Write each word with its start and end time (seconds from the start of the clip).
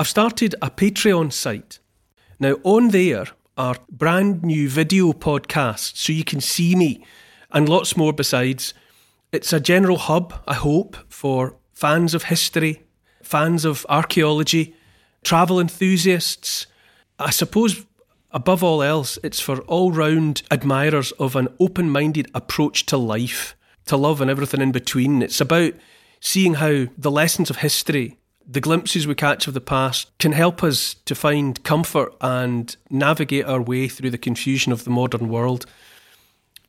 I've 0.00 0.06
started 0.06 0.54
a 0.62 0.70
Patreon 0.70 1.32
site. 1.32 1.80
Now, 2.38 2.54
on 2.62 2.90
there 2.90 3.26
are 3.56 3.74
brand 3.90 4.44
new 4.44 4.68
video 4.68 5.12
podcasts 5.12 5.96
so 5.96 6.12
you 6.12 6.22
can 6.22 6.40
see 6.40 6.76
me 6.76 7.04
and 7.50 7.68
lots 7.68 7.96
more 7.96 8.12
besides. 8.12 8.74
It's 9.32 9.52
a 9.52 9.58
general 9.58 9.96
hub, 9.96 10.34
I 10.46 10.54
hope, 10.54 10.96
for 11.08 11.56
fans 11.72 12.14
of 12.14 12.24
history, 12.24 12.84
fans 13.24 13.64
of 13.64 13.84
archaeology, 13.88 14.76
travel 15.24 15.58
enthusiasts. 15.58 16.68
I 17.18 17.30
suppose, 17.30 17.84
above 18.30 18.62
all 18.62 18.84
else, 18.84 19.18
it's 19.24 19.40
for 19.40 19.62
all 19.62 19.90
round 19.90 20.42
admirers 20.48 21.10
of 21.12 21.34
an 21.34 21.48
open 21.58 21.90
minded 21.90 22.30
approach 22.34 22.86
to 22.86 22.96
life, 22.96 23.56
to 23.86 23.96
love 23.96 24.20
and 24.20 24.30
everything 24.30 24.60
in 24.60 24.70
between. 24.70 25.22
It's 25.22 25.40
about 25.40 25.72
seeing 26.20 26.54
how 26.54 26.86
the 26.96 27.10
lessons 27.10 27.50
of 27.50 27.56
history 27.56 28.16
the 28.50 28.62
glimpses 28.62 29.06
we 29.06 29.14
catch 29.14 29.46
of 29.46 29.52
the 29.52 29.60
past 29.60 30.10
can 30.18 30.32
help 30.32 30.64
us 30.64 30.94
to 31.04 31.14
find 31.14 31.62
comfort 31.64 32.14
and 32.22 32.74
navigate 32.88 33.44
our 33.44 33.60
way 33.60 33.88
through 33.88 34.10
the 34.10 34.16
confusion 34.16 34.72
of 34.72 34.84
the 34.84 34.90
modern 34.90 35.28
world. 35.28 35.66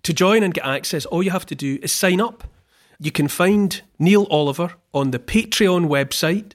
To 0.03 0.13
join 0.13 0.43
and 0.43 0.53
get 0.53 0.65
access, 0.65 1.05
all 1.05 1.23
you 1.23 1.31
have 1.31 1.45
to 1.45 1.55
do 1.55 1.79
is 1.81 1.93
sign 1.93 2.19
up. 2.19 2.43
You 2.99 3.11
can 3.11 3.29
find 3.29 3.81
Neil 3.97 4.27
Oliver 4.29 4.73
on 4.93 5.11
the 5.11 5.19
Patreon 5.19 5.87
website, 5.87 6.51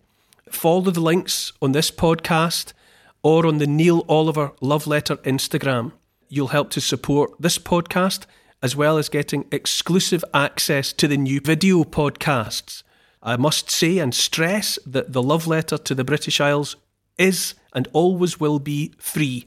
follow 0.50 0.90
the 0.90 1.00
links 1.00 1.54
on 1.62 1.72
this 1.72 1.90
podcast, 1.90 2.74
or 3.22 3.46
on 3.46 3.56
the 3.56 3.66
Neil 3.66 4.04
Oliver 4.06 4.52
Love 4.60 4.86
Letter 4.86 5.16
Instagram. 5.18 5.92
You'll 6.28 6.48
help 6.48 6.68
to 6.70 6.82
support 6.82 7.30
this 7.40 7.58
podcast 7.58 8.26
as 8.62 8.76
well 8.76 8.98
as 8.98 9.08
getting 9.08 9.46
exclusive 9.50 10.22
access 10.34 10.92
to 10.92 11.08
the 11.08 11.16
new 11.16 11.40
video 11.40 11.84
podcasts. 11.84 12.82
I 13.26 13.38
must 13.38 13.70
say 13.70 13.96
and 13.98 14.14
stress 14.14 14.78
that 14.84 15.14
the 15.14 15.22
love 15.22 15.46
letter 15.46 15.78
to 15.78 15.94
the 15.94 16.04
British 16.04 16.42
Isles 16.42 16.76
is 17.16 17.54
and 17.72 17.88
always 17.94 18.38
will 18.38 18.58
be 18.58 18.92
free. 18.98 19.46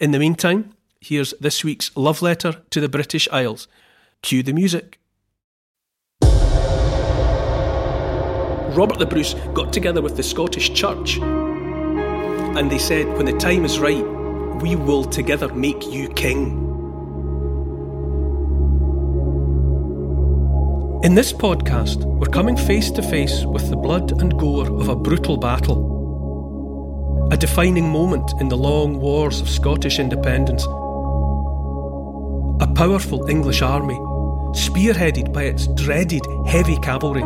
In 0.00 0.10
the 0.10 0.18
meantime, 0.18 0.74
here's 1.00 1.32
this 1.40 1.62
week's 1.62 1.96
love 1.96 2.20
letter 2.20 2.60
to 2.70 2.80
the 2.80 2.88
British 2.88 3.28
Isles. 3.30 3.68
Cue 4.22 4.42
the 4.42 4.52
music. 4.52 4.98
Robert 8.74 8.98
the 8.98 9.06
Bruce 9.06 9.34
got 9.54 9.72
together 9.72 10.02
with 10.02 10.16
the 10.16 10.22
Scottish 10.24 10.72
Church 10.72 11.18
and 11.18 12.68
they 12.70 12.78
said, 12.78 13.06
when 13.16 13.26
the 13.26 13.38
time 13.38 13.64
is 13.64 13.78
right, 13.78 14.04
we 14.60 14.74
will 14.74 15.04
together 15.04 15.54
make 15.54 15.86
you 15.86 16.08
king. 16.08 16.69
In 21.02 21.14
this 21.14 21.32
podcast, 21.32 22.04
we're 22.04 22.26
coming 22.26 22.58
face 22.58 22.90
to 22.90 23.00
face 23.00 23.46
with 23.46 23.70
the 23.70 23.76
blood 23.76 24.20
and 24.20 24.38
gore 24.38 24.68
of 24.68 24.90
a 24.90 24.94
brutal 24.94 25.38
battle. 25.38 27.28
A 27.32 27.38
defining 27.38 27.88
moment 27.88 28.30
in 28.38 28.50
the 28.50 28.58
long 28.58 29.00
wars 29.00 29.40
of 29.40 29.48
Scottish 29.48 29.98
independence. 29.98 30.62
A 32.60 32.70
powerful 32.74 33.30
English 33.30 33.62
army, 33.62 33.94
spearheaded 34.52 35.32
by 35.32 35.44
its 35.44 35.68
dreaded 35.68 36.20
heavy 36.46 36.76
cavalry. 36.76 37.22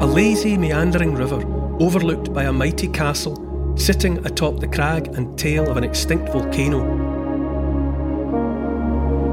A 0.00 0.06
lazy, 0.06 0.56
meandering 0.56 1.14
river 1.14 1.44
overlooked 1.80 2.32
by 2.32 2.44
a 2.44 2.52
mighty 2.52 2.88
castle 2.88 3.74
sitting 3.76 4.24
atop 4.24 4.60
the 4.60 4.68
crag 4.68 5.08
and 5.08 5.38
tail 5.38 5.70
of 5.70 5.76
an 5.76 5.84
extinct 5.84 6.30
volcano. 6.30 7.04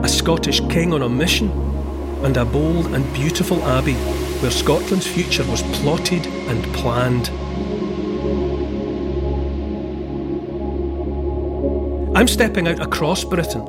A 0.03 0.08
Scottish 0.09 0.59
king 0.68 0.91
on 0.91 1.02
a 1.02 1.08
mission 1.08 1.72
and 2.23 2.38
a 2.38 2.45
bold 2.45 2.88
and 2.94 3.13
beautiful 3.13 3.61
abbey 3.63 3.95
where 4.41 4.50
Scotland's 4.51 5.06
future 5.06 5.44
was 5.45 5.61
plotted 5.78 6.25
and 6.25 6.63
planned. 6.73 7.29
I'm 12.16 12.28
stepping 12.28 12.67
out 12.69 12.79
across 12.79 13.25
Britain 13.25 13.66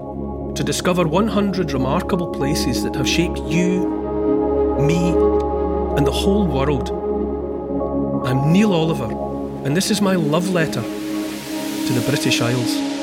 to 0.54 0.62
discover 0.62 1.04
100 1.04 1.72
remarkable 1.72 2.32
places 2.32 2.84
that 2.84 2.94
have 2.94 3.08
shaped 3.08 3.40
you, 3.40 3.88
me, 4.80 5.08
and 5.96 6.06
the 6.06 6.12
whole 6.12 6.46
world. 6.46 6.90
I'm 8.24 8.52
Neil 8.52 8.72
Oliver, 8.72 9.10
and 9.66 9.76
this 9.76 9.90
is 9.90 10.00
my 10.00 10.14
love 10.14 10.50
letter 10.50 10.82
to 10.82 11.92
the 11.92 12.04
British 12.08 12.40
Isles. 12.40 12.93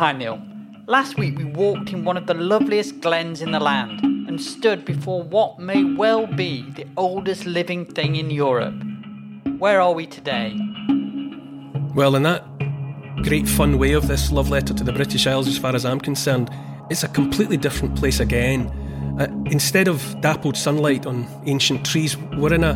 Hi 0.00 0.12
Neil. 0.12 0.40
Last 0.86 1.18
week 1.18 1.36
we 1.36 1.44
walked 1.44 1.92
in 1.92 2.06
one 2.06 2.16
of 2.16 2.26
the 2.26 2.32
loveliest 2.32 3.02
glens 3.02 3.42
in 3.42 3.50
the 3.50 3.60
land 3.60 4.00
and 4.00 4.40
stood 4.40 4.86
before 4.86 5.22
what 5.22 5.58
may 5.58 5.84
well 5.84 6.26
be 6.26 6.62
the 6.70 6.86
oldest 6.96 7.44
living 7.44 7.84
thing 7.84 8.16
in 8.16 8.30
Europe. 8.30 8.82
Where 9.58 9.78
are 9.78 9.92
we 9.92 10.06
today? 10.06 10.58
Well, 11.94 12.16
in 12.16 12.22
that 12.22 12.46
great 13.24 13.46
fun 13.46 13.76
way 13.76 13.92
of 13.92 14.08
this 14.08 14.32
love 14.32 14.48
letter 14.48 14.72
to 14.72 14.82
the 14.82 14.90
British 14.94 15.26
Isles, 15.26 15.46
as 15.46 15.58
far 15.58 15.76
as 15.76 15.84
I'm 15.84 16.00
concerned, 16.00 16.48
it's 16.88 17.02
a 17.02 17.08
completely 17.08 17.58
different 17.58 17.94
place 17.94 18.20
again. 18.20 18.68
Uh, 19.20 19.26
instead 19.50 19.86
of 19.86 20.18
dappled 20.22 20.56
sunlight 20.56 21.04
on 21.04 21.28
ancient 21.44 21.84
trees, 21.84 22.16
we're 22.38 22.54
in 22.54 22.64
a, 22.64 22.74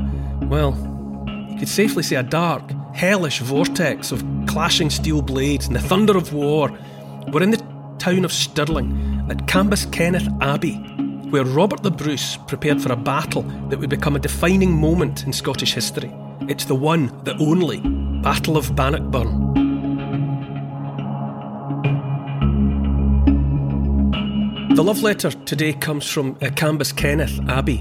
well, 0.51 0.77
you 1.51 1.59
could 1.59 1.71
safely 1.71 2.03
say 2.03 2.17
a 2.17 2.23
dark, 2.23 2.71
hellish 2.95 3.39
vortex 3.39 4.13
of 4.13 4.23
clashing 4.47 4.91
steel 4.91 5.23
blades 5.23 5.67
and 5.67 5.75
the 5.75 5.81
thunder 5.81 6.19
of 6.19 6.35
war 6.35 6.69
we're 7.33 7.43
in 7.43 7.51
the 7.51 7.65
town 7.99 8.25
of 8.25 8.33
Stirling 8.33 9.27
at 9.31 9.47
Cambuskenneth 9.47 10.29
Abbey, 10.43 10.75
where 11.31 11.45
Robert 11.45 11.83
the 11.83 11.91
Bruce 11.91 12.37
prepared 12.47 12.81
for 12.81 12.93
a 12.93 12.97
battle 12.97 13.43
that 13.69 13.79
would 13.79 13.91
become 13.91 14.17
a 14.17 14.21
defining 14.21 14.73
moment 14.73 15.25
in 15.25 15.33
Scottish 15.33 15.75
history. 15.75 16.13
It's 16.43 16.67
the 16.67 16.75
one, 16.75 17.07
the 17.25 17.37
only, 17.39 17.81
Battle 18.23 18.57
of 18.57 18.75
Bannockburn. 18.77 19.55
The 24.75 24.83
love 24.83 25.03
letter 25.03 25.31
today 25.31 25.73
comes 25.73 26.09
from 26.11 26.33
uh, 26.43 26.47
Cambuskenneth 26.47 27.49
Abbey 27.49 27.81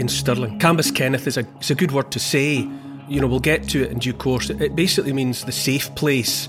in 0.00 0.08
Stirling. 0.08 0.58
Cambuskenneth 0.58 1.26
is 1.26 1.36
a, 1.36 1.46
it's 1.56 1.70
a 1.70 1.74
good 1.74 1.92
word 1.92 2.10
to 2.12 2.18
say. 2.18 2.66
You 3.08 3.20
know, 3.20 3.26
we'll 3.26 3.40
get 3.40 3.68
to 3.68 3.82
it 3.82 3.90
in 3.90 3.98
due 3.98 4.14
course. 4.14 4.48
It 4.48 4.74
basically 4.74 5.12
means 5.12 5.44
the 5.44 5.52
safe 5.52 5.94
place 5.94 6.48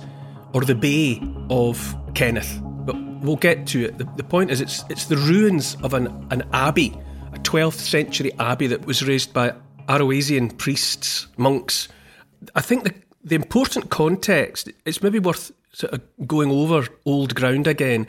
or 0.53 0.61
the 0.61 0.75
bay 0.75 1.21
of 1.49 1.95
Kenneth. 2.13 2.59
But 2.85 2.95
we'll 3.21 3.35
get 3.35 3.67
to 3.67 3.85
it. 3.85 3.97
The, 3.97 4.07
the 4.15 4.23
point 4.23 4.51
is, 4.51 4.61
it's 4.61 4.83
it's 4.89 5.05
the 5.05 5.17
ruins 5.17 5.75
of 5.83 5.93
an, 5.93 6.27
an 6.31 6.43
abbey, 6.53 6.93
a 7.33 7.39
12th 7.39 7.79
century 7.79 8.31
abbey 8.39 8.67
that 8.67 8.85
was 8.85 9.05
raised 9.05 9.33
by 9.33 9.53
Arrouaisian 9.87 10.57
priests, 10.57 11.27
monks. 11.37 11.87
I 12.55 12.61
think 12.61 12.83
the, 12.83 12.93
the 13.23 13.35
important 13.35 13.89
context, 13.89 14.69
it's 14.85 15.01
maybe 15.01 15.19
worth 15.19 15.51
sort 15.71 15.93
of 15.93 16.01
going 16.27 16.51
over 16.51 16.87
old 17.05 17.35
ground 17.35 17.67
again. 17.67 18.07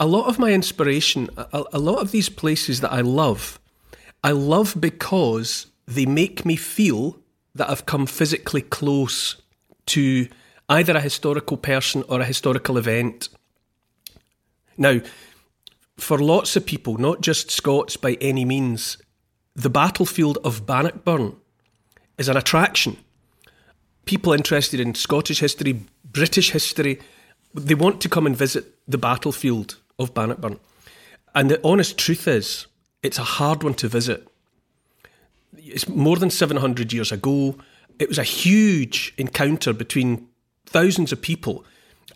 A 0.00 0.06
lot 0.06 0.26
of 0.26 0.38
my 0.38 0.52
inspiration, 0.52 1.28
a, 1.36 1.64
a 1.72 1.78
lot 1.78 2.00
of 2.00 2.12
these 2.12 2.28
places 2.28 2.80
that 2.80 2.92
I 2.92 3.00
love, 3.00 3.58
I 4.22 4.32
love 4.32 4.76
because 4.78 5.66
they 5.86 6.06
make 6.06 6.44
me 6.44 6.56
feel 6.56 7.18
that 7.54 7.70
I've 7.70 7.86
come 7.86 8.06
physically 8.06 8.62
close 8.62 9.36
to 9.86 10.28
either 10.68 10.96
a 10.96 11.00
historical 11.00 11.56
person 11.56 12.04
or 12.08 12.20
a 12.20 12.26
historical 12.26 12.76
event. 12.76 13.28
Now, 14.76 15.00
for 15.96 16.18
lots 16.18 16.56
of 16.56 16.66
people, 16.66 16.98
not 16.98 17.20
just 17.20 17.50
Scots 17.50 17.96
by 17.96 18.16
any 18.20 18.44
means, 18.44 18.98
the 19.56 19.70
battlefield 19.70 20.38
of 20.44 20.66
Bannockburn 20.66 21.34
is 22.16 22.28
an 22.28 22.36
attraction. 22.36 22.96
People 24.04 24.32
interested 24.32 24.78
in 24.78 24.94
Scottish 24.94 25.40
history, 25.40 25.84
British 26.04 26.50
history, 26.50 27.00
they 27.54 27.74
want 27.74 28.00
to 28.02 28.08
come 28.08 28.26
and 28.26 28.36
visit 28.36 28.74
the 28.86 28.98
battlefield 28.98 29.76
of 29.98 30.14
Bannockburn. 30.14 30.60
And 31.34 31.50
the 31.50 31.60
honest 31.66 31.98
truth 31.98 32.28
is, 32.28 32.66
it's 33.02 33.18
a 33.18 33.24
hard 33.24 33.62
one 33.62 33.74
to 33.74 33.88
visit. 33.88 34.28
It's 35.56 35.88
more 35.88 36.16
than 36.16 36.30
700 36.30 36.92
years 36.92 37.10
ago. 37.10 37.56
It 37.98 38.08
was 38.08 38.18
a 38.18 38.22
huge 38.22 39.14
encounter 39.18 39.72
between 39.72 40.27
thousands 40.68 41.12
of 41.12 41.20
people, 41.20 41.64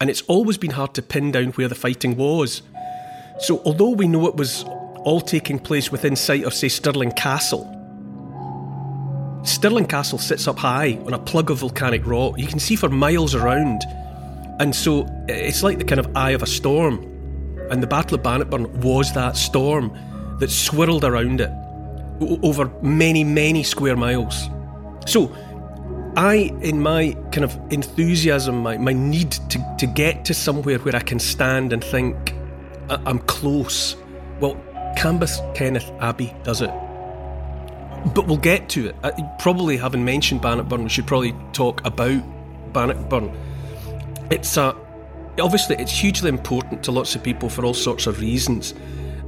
and 0.00 0.08
it's 0.08 0.22
always 0.22 0.56
been 0.56 0.72
hard 0.72 0.94
to 0.94 1.02
pin 1.02 1.32
down 1.32 1.52
where 1.52 1.68
the 1.68 1.74
fighting 1.74 2.16
was. 2.16 2.62
So, 3.40 3.60
although 3.64 3.90
we 3.90 4.06
know 4.06 4.26
it 4.28 4.36
was 4.36 4.64
all 5.04 5.20
taking 5.20 5.58
place 5.58 5.90
within 5.90 6.16
sight 6.16 6.44
of, 6.44 6.54
say, 6.54 6.68
Stirling 6.68 7.12
Castle, 7.12 7.68
Stirling 9.44 9.86
Castle 9.86 10.18
sits 10.18 10.46
up 10.46 10.58
high 10.58 10.98
on 11.04 11.14
a 11.14 11.18
plug 11.18 11.50
of 11.50 11.58
volcanic 11.58 12.06
rock. 12.06 12.38
You 12.38 12.46
can 12.46 12.60
see 12.60 12.76
for 12.76 12.88
miles 12.88 13.34
around. 13.34 13.82
And 14.60 14.74
so 14.74 15.08
it's 15.28 15.64
like 15.64 15.78
the 15.78 15.84
kind 15.84 15.98
of 15.98 16.16
eye 16.16 16.30
of 16.30 16.42
a 16.42 16.46
storm. 16.46 17.02
And 17.70 17.82
the 17.82 17.88
Battle 17.88 18.14
of 18.14 18.22
Bannockburn 18.22 18.80
was 18.80 19.12
that 19.14 19.36
storm 19.36 19.96
that 20.38 20.50
swirled 20.50 21.04
around 21.04 21.40
it 21.40 21.50
over 22.44 22.70
many, 22.82 23.24
many 23.24 23.64
square 23.64 23.96
miles. 23.96 24.48
So 25.06 25.36
I, 26.16 26.54
in 26.60 26.80
my 26.80 27.16
kind 27.32 27.44
of 27.44 27.58
enthusiasm, 27.72 28.58
my, 28.58 28.76
my 28.76 28.92
need 28.92 29.32
to, 29.32 29.76
to 29.78 29.86
get 29.86 30.24
to 30.26 30.34
somewhere 30.34 30.78
where 30.78 30.94
I 30.94 31.00
can 31.00 31.18
stand 31.18 31.72
and 31.72 31.82
think 31.82 32.34
I'm 32.90 33.18
close, 33.20 33.96
well, 34.40 34.56
Cambus 34.96 35.40
Kenneth 35.54 35.90
Abbey 36.00 36.34
does 36.42 36.60
it. 36.60 36.70
But 38.14 38.26
we'll 38.26 38.36
get 38.36 38.68
to 38.70 38.88
it. 38.88 38.96
I, 39.02 39.12
probably 39.38 39.76
having 39.76 40.04
mentioned 40.04 40.42
Bannockburn, 40.42 40.82
we 40.82 40.88
should 40.88 41.06
probably 41.06 41.34
talk 41.52 41.84
about 41.86 42.22
Bannockburn. 42.72 43.34
It's 44.30 44.56
a 44.56 44.76
obviously 45.40 45.76
it's 45.76 45.92
hugely 45.92 46.28
important 46.28 46.82
to 46.84 46.92
lots 46.92 47.14
of 47.14 47.22
people 47.22 47.48
for 47.48 47.64
all 47.64 47.74
sorts 47.74 48.06
of 48.06 48.20
reasons. 48.20 48.74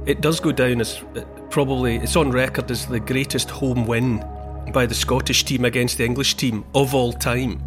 It 0.05 0.21
does 0.21 0.39
go 0.39 0.51
down 0.51 0.81
as 0.81 1.01
uh, 1.15 1.21
probably 1.49 1.95
it's 1.97 2.15
on 2.15 2.31
record 2.31 2.69
as 2.69 2.85
the 2.85 2.99
greatest 2.99 3.49
home 3.49 3.87
win 3.87 4.23
by 4.71 4.85
the 4.85 4.95
Scottish 4.95 5.43
team 5.43 5.65
against 5.65 5.97
the 5.97 6.05
English 6.05 6.35
team 6.35 6.65
of 6.73 6.93
all 6.93 7.13
time. 7.13 7.61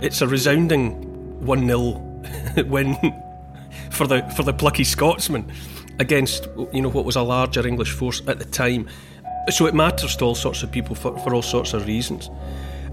It's 0.00 0.20
a 0.20 0.26
resounding 0.26 1.44
1 1.44 1.66
0 1.66 2.66
win 2.66 2.96
for 3.90 4.06
the 4.06 4.22
for 4.36 4.42
the 4.42 4.52
plucky 4.52 4.84
Scotsman 4.84 5.50
against 5.98 6.48
you 6.72 6.82
know 6.82 6.88
what 6.88 7.04
was 7.04 7.16
a 7.16 7.22
larger 7.22 7.66
English 7.66 7.92
force 7.92 8.22
at 8.26 8.38
the 8.38 8.44
time. 8.44 8.88
So 9.50 9.66
it 9.66 9.74
matters 9.74 10.16
to 10.16 10.24
all 10.24 10.34
sorts 10.34 10.62
of 10.62 10.70
people 10.70 10.94
for, 10.94 11.18
for 11.18 11.34
all 11.34 11.42
sorts 11.42 11.72
of 11.74 11.86
reasons. 11.86 12.30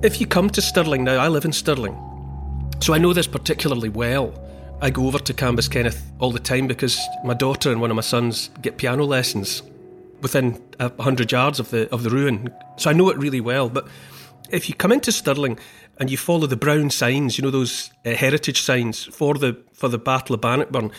If 0.01 0.19
you 0.19 0.27
come 0.27 0.49
to 0.51 0.61
Stirling 0.61 1.03
now, 1.03 1.17
I 1.17 1.27
live 1.27 1.45
in 1.45 1.51
Stirling, 1.51 1.95
so 2.79 2.93
I 2.93 2.97
know 2.97 3.13
this 3.13 3.27
particularly 3.27 3.89
well. 3.89 4.33
I 4.81 4.89
go 4.89 5.07
over 5.07 5.19
to 5.19 5.33
Cambuskenneth 5.33 6.01
all 6.19 6.31
the 6.31 6.39
time 6.39 6.67
because 6.67 6.97
my 7.23 7.33
daughter 7.33 7.69
and 7.71 7.81
one 7.81 7.91
of 7.91 7.95
my 7.95 8.01
sons 8.01 8.49
get 8.61 8.77
piano 8.77 9.03
lessons 9.03 9.61
within 10.21 10.61
hundred 10.99 11.31
yards 11.31 11.59
of 11.59 11.69
the 11.69 11.91
of 11.93 12.03
the 12.03 12.09
ruin. 12.09 12.53
So 12.77 12.89
I 12.89 12.93
know 12.93 13.09
it 13.09 13.17
really 13.17 13.41
well. 13.41 13.69
But 13.69 13.87
if 14.49 14.69
you 14.69 14.75
come 14.75 14.91
into 14.91 15.11
Stirling 15.11 15.59
and 15.97 16.09
you 16.09 16.17
follow 16.17 16.47
the 16.47 16.55
brown 16.55 16.89
signs, 16.89 17.37
you 17.37 17.43
know 17.43 17.51
those 17.51 17.91
uh, 18.05 18.11
heritage 18.11 18.61
signs 18.61 19.05
for 19.05 19.35
the 19.35 19.57
for 19.73 19.87
the 19.87 19.97
Battle 19.97 20.35
of 20.35 20.41
Bannockburn, 20.41 20.91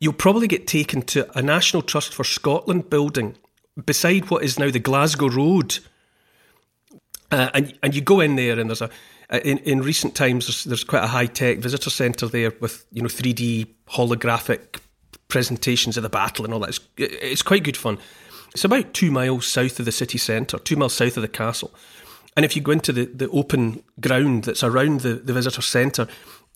you'll 0.00 0.12
probably 0.12 0.48
get 0.48 0.66
taken 0.66 1.02
to 1.02 1.38
a 1.38 1.42
National 1.42 1.82
Trust 1.82 2.14
for 2.14 2.24
Scotland 2.24 2.90
building 2.90 3.36
beside 3.84 4.30
what 4.30 4.42
is 4.42 4.58
now 4.58 4.70
the 4.70 4.78
Glasgow 4.78 5.28
Road. 5.28 5.78
Uh, 7.30 7.50
and 7.54 7.78
and 7.82 7.94
you 7.94 8.00
go 8.00 8.20
in 8.20 8.36
there 8.36 8.58
and 8.58 8.70
there's 8.70 8.82
a 8.82 8.90
in, 9.30 9.58
in 9.58 9.82
recent 9.82 10.14
times 10.14 10.46
there's, 10.46 10.64
there's 10.64 10.84
quite 10.84 11.04
a 11.04 11.08
high 11.08 11.26
tech 11.26 11.58
visitor 11.58 11.90
centre 11.90 12.26
there 12.26 12.52
with 12.60 12.86
you 12.92 13.02
know 13.02 13.08
3D 13.08 13.66
holographic 13.90 14.80
presentations 15.28 15.96
of 15.96 16.02
the 16.02 16.08
battle 16.08 16.44
and 16.44 16.54
all 16.54 16.60
that. 16.60 16.70
It's, 16.70 16.80
it's 16.96 17.42
quite 17.42 17.62
good 17.62 17.76
fun. 17.76 17.98
It's 18.52 18.64
about 18.64 18.94
two 18.94 19.10
miles 19.10 19.46
south 19.46 19.78
of 19.78 19.84
the 19.84 19.92
city 19.92 20.18
centre, 20.18 20.58
two 20.58 20.76
miles 20.76 20.94
south 20.94 21.16
of 21.16 21.22
the 21.22 21.28
castle. 21.28 21.72
And 22.36 22.44
if 22.44 22.54
you 22.54 22.62
go 22.62 22.72
into 22.72 22.92
the, 22.92 23.06
the 23.06 23.28
open 23.30 23.82
ground 24.00 24.44
that's 24.44 24.62
around 24.62 25.00
the, 25.00 25.14
the 25.14 25.32
visitor 25.32 25.62
centre, 25.62 26.06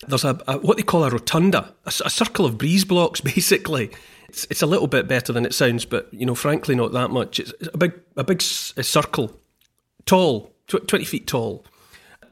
there's 0.07 0.25
a, 0.25 0.39
a, 0.47 0.59
what 0.59 0.77
they 0.77 0.83
call 0.83 1.05
a 1.05 1.11
rotunda, 1.11 1.75
a, 1.85 1.89
a, 2.05 2.11
circle 2.11 2.47
of 2.47 2.59
breeze 2.59 2.85
blocks, 2.85 3.21
basically. 3.35 3.91
It's, 4.29 4.47
it's 4.51 4.63
a 4.63 4.67
little 4.67 4.87
bit 4.87 5.09
better 5.09 5.33
than 5.33 5.45
it 5.45 5.55
sounds, 5.55 5.85
but 5.85 6.09
you 6.13 6.25
know, 6.25 6.35
frankly, 6.35 6.75
not 6.75 6.93
that 6.93 7.11
much. 7.11 7.41
It's, 7.41 7.53
a 7.73 7.77
big 7.77 7.93
a 8.17 8.25
big 8.25 8.41
a 8.77 8.83
circle, 8.83 9.39
tall, 10.07 10.53
tw- 10.69 10.87
twenty 10.87 11.05
feet 11.05 11.27
tall, 11.27 11.65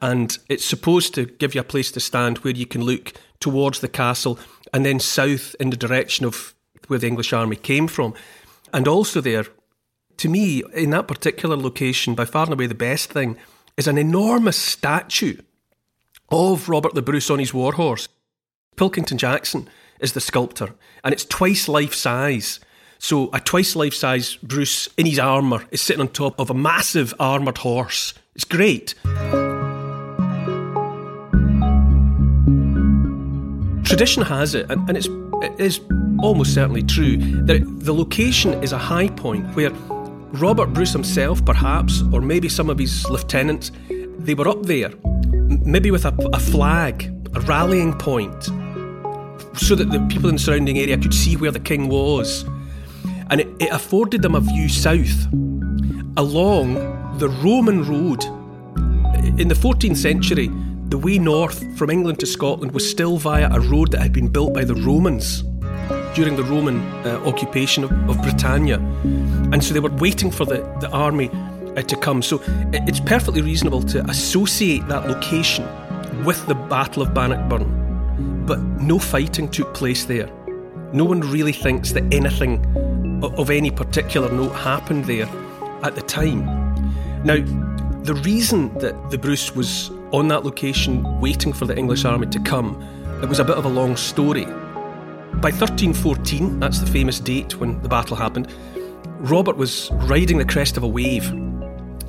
and 0.01 0.37
it's 0.49 0.65
supposed 0.65 1.13
to 1.15 1.25
give 1.25 1.53
you 1.53 1.61
a 1.61 1.65
place 1.65 1.91
to 1.91 1.99
stand 1.99 2.39
where 2.39 2.55
you 2.55 2.65
can 2.65 2.83
look 2.83 3.13
towards 3.39 3.81
the 3.81 3.87
castle 3.87 4.39
and 4.73 4.85
then 4.85 4.99
south 4.99 5.55
in 5.59 5.69
the 5.69 5.77
direction 5.77 6.25
of 6.25 6.55
where 6.87 6.99
the 6.99 7.07
English 7.07 7.33
army 7.33 7.55
came 7.55 7.87
from. 7.87 8.13
And 8.73 8.87
also 8.87 9.21
there, 9.21 9.45
to 10.17 10.29
me, 10.29 10.63
in 10.73 10.91
that 10.91 11.07
particular 11.07 11.55
location, 11.55 12.15
by 12.15 12.25
far 12.25 12.45
and 12.45 12.53
away 12.53 12.67
the 12.67 12.75
best 12.75 13.11
thing 13.11 13.37
is 13.77 13.87
an 13.87 13.97
enormous 13.97 14.57
statue 14.57 15.37
of 16.29 16.69
Robert 16.69 16.93
the 16.93 17.01
Bruce 17.01 17.29
on 17.29 17.39
his 17.39 17.53
warhorse. 17.53 18.07
Pilkington 18.75 19.17
Jackson 19.17 19.69
is 19.99 20.13
the 20.13 20.21
sculptor, 20.21 20.73
and 21.03 21.13
it's 21.13 21.25
twice 21.25 21.67
life 21.67 21.93
size. 21.93 22.59
So 22.99 23.29
a 23.33 23.39
twice 23.39 23.75
life 23.75 23.93
size 23.93 24.35
Bruce 24.37 24.87
in 24.97 25.05
his 25.05 25.19
armour 25.19 25.65
is 25.71 25.81
sitting 25.81 26.01
on 26.01 26.09
top 26.09 26.39
of 26.39 26.49
a 26.49 26.53
massive 26.53 27.13
armoured 27.19 27.59
horse. 27.59 28.13
It's 28.35 28.45
great. 28.45 28.95
Tradition 33.91 34.23
has 34.23 34.55
it, 34.55 34.71
and, 34.71 34.95
it's, 34.95 35.07
it 35.43 35.59
is 35.59 35.81
almost 36.23 36.53
certainly 36.53 36.81
true, 36.81 37.17
that 37.43 37.61
the 37.83 37.93
location 37.93 38.53
is 38.63 38.71
a 38.71 38.77
high 38.77 39.09
point 39.09 39.45
where 39.53 39.69
Robert 40.39 40.67
Bruce 40.67 40.93
himself, 40.93 41.43
perhaps, 41.43 42.01
or 42.13 42.21
maybe 42.21 42.47
some 42.47 42.69
of 42.69 42.79
his 42.79 43.05
lieutenants, 43.09 43.69
they 44.17 44.33
were 44.33 44.47
up 44.47 44.63
there, 44.63 44.91
maybe 45.65 45.91
with 45.91 46.05
a, 46.05 46.15
a 46.31 46.39
flag, 46.39 47.13
a 47.35 47.41
rallying 47.41 47.91
point, 47.97 48.45
so 49.57 49.75
that 49.75 49.91
the 49.91 49.99
people 50.09 50.29
in 50.29 50.35
the 50.35 50.41
surrounding 50.41 50.79
area 50.79 50.97
could 50.97 51.13
see 51.13 51.35
where 51.35 51.51
the 51.51 51.59
king 51.59 51.89
was. 51.89 52.45
And 53.29 53.41
it, 53.41 53.49
it 53.59 53.73
afforded 53.73 54.21
them 54.21 54.35
a 54.35 54.39
view 54.39 54.69
south 54.69 55.25
along 56.15 56.75
the 57.17 57.27
Roman 57.43 57.83
road. 57.83 58.23
In 59.37 59.49
the 59.49 59.55
14th 59.55 59.97
century, 59.97 60.49
the 60.91 60.97
way 60.97 61.17
north 61.17 61.77
from 61.77 61.89
England 61.89 62.19
to 62.19 62.25
Scotland 62.25 62.73
was 62.73 62.87
still 62.87 63.17
via 63.17 63.49
a 63.49 63.61
road 63.61 63.91
that 63.91 64.01
had 64.01 64.11
been 64.11 64.27
built 64.27 64.53
by 64.53 64.65
the 64.65 64.75
Romans 64.75 65.43
during 66.13 66.35
the 66.35 66.43
Roman 66.43 66.81
uh, 67.05 67.23
occupation 67.25 67.85
of, 67.85 67.91
of, 68.09 68.21
Britannia. 68.21 68.77
And 69.53 69.63
so 69.63 69.73
they 69.73 69.79
were 69.79 69.89
waiting 69.89 70.29
for 70.29 70.43
the, 70.43 70.57
the 70.81 70.89
army 70.89 71.29
uh, 71.77 71.81
to 71.83 71.95
come. 71.95 72.21
So 72.21 72.41
it's 72.73 72.99
perfectly 72.99 73.41
reasonable 73.41 73.81
to 73.83 74.03
associate 74.09 74.85
that 74.89 75.07
location 75.07 75.65
with 76.25 76.45
the 76.47 76.55
Battle 76.55 77.03
of 77.03 77.13
Bannockburn. 77.13 78.45
But 78.45 78.59
no 78.59 78.99
fighting 78.99 79.49
took 79.49 79.73
place 79.73 80.03
there. 80.03 80.29
No 80.91 81.05
one 81.05 81.21
really 81.21 81.53
thinks 81.53 81.93
that 81.93 82.03
anything 82.13 82.65
of 83.23 83.49
any 83.49 83.71
particular 83.71 84.29
note 84.29 84.51
happened 84.51 85.05
there 85.05 85.29
at 85.83 85.95
the 85.95 86.01
time. 86.01 86.43
Now, 87.23 87.37
the 88.03 88.15
reason 88.25 88.77
that 88.79 89.09
the 89.09 89.17
Bruce 89.17 89.55
was 89.55 89.89
on 90.11 90.27
that 90.29 90.43
location 90.43 91.19
waiting 91.19 91.53
for 91.53 91.65
the 91.65 91.77
English 91.77 92.05
army 92.05 92.27
to 92.27 92.39
come. 92.39 92.81
It 93.21 93.29
was 93.29 93.39
a 93.39 93.43
bit 93.43 93.57
of 93.57 93.65
a 93.65 93.69
long 93.69 93.95
story. 93.95 94.45
By 94.45 95.49
1314, 95.49 96.59
that's 96.59 96.79
the 96.79 96.85
famous 96.85 97.19
date 97.19 97.59
when 97.59 97.81
the 97.81 97.89
battle 97.89 98.15
happened, 98.15 98.47
Robert 99.19 99.55
was 99.55 99.89
riding 99.91 100.37
the 100.37 100.45
crest 100.45 100.77
of 100.77 100.83
a 100.83 100.87
wave. 100.87 101.31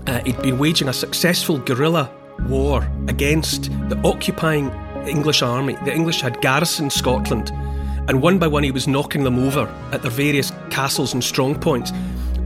Uh, 0.06 0.20
he'd 0.24 0.40
been 0.42 0.58
waging 0.58 0.88
a 0.88 0.92
successful 0.92 1.58
guerrilla 1.58 2.10
war 2.48 2.88
against 3.08 3.64
the 3.88 4.00
occupying 4.04 4.70
English 5.06 5.42
army. 5.42 5.76
The 5.84 5.94
English 5.94 6.20
had 6.20 6.40
garrisoned 6.40 6.92
Scotland, 6.92 7.50
and 8.08 8.22
one 8.22 8.38
by 8.38 8.46
one 8.46 8.62
he 8.62 8.70
was 8.70 8.88
knocking 8.88 9.24
them 9.24 9.38
over 9.38 9.66
at 9.92 10.02
their 10.02 10.10
various 10.10 10.52
castles 10.70 11.12
and 11.12 11.22
strong 11.22 11.54
points. 11.54 11.92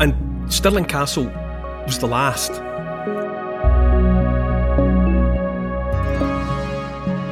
And 0.01 0.53
Stirling 0.53 0.85
Castle 0.85 1.31
was 1.87 1.99
the 1.99 2.07
last. 2.07 2.66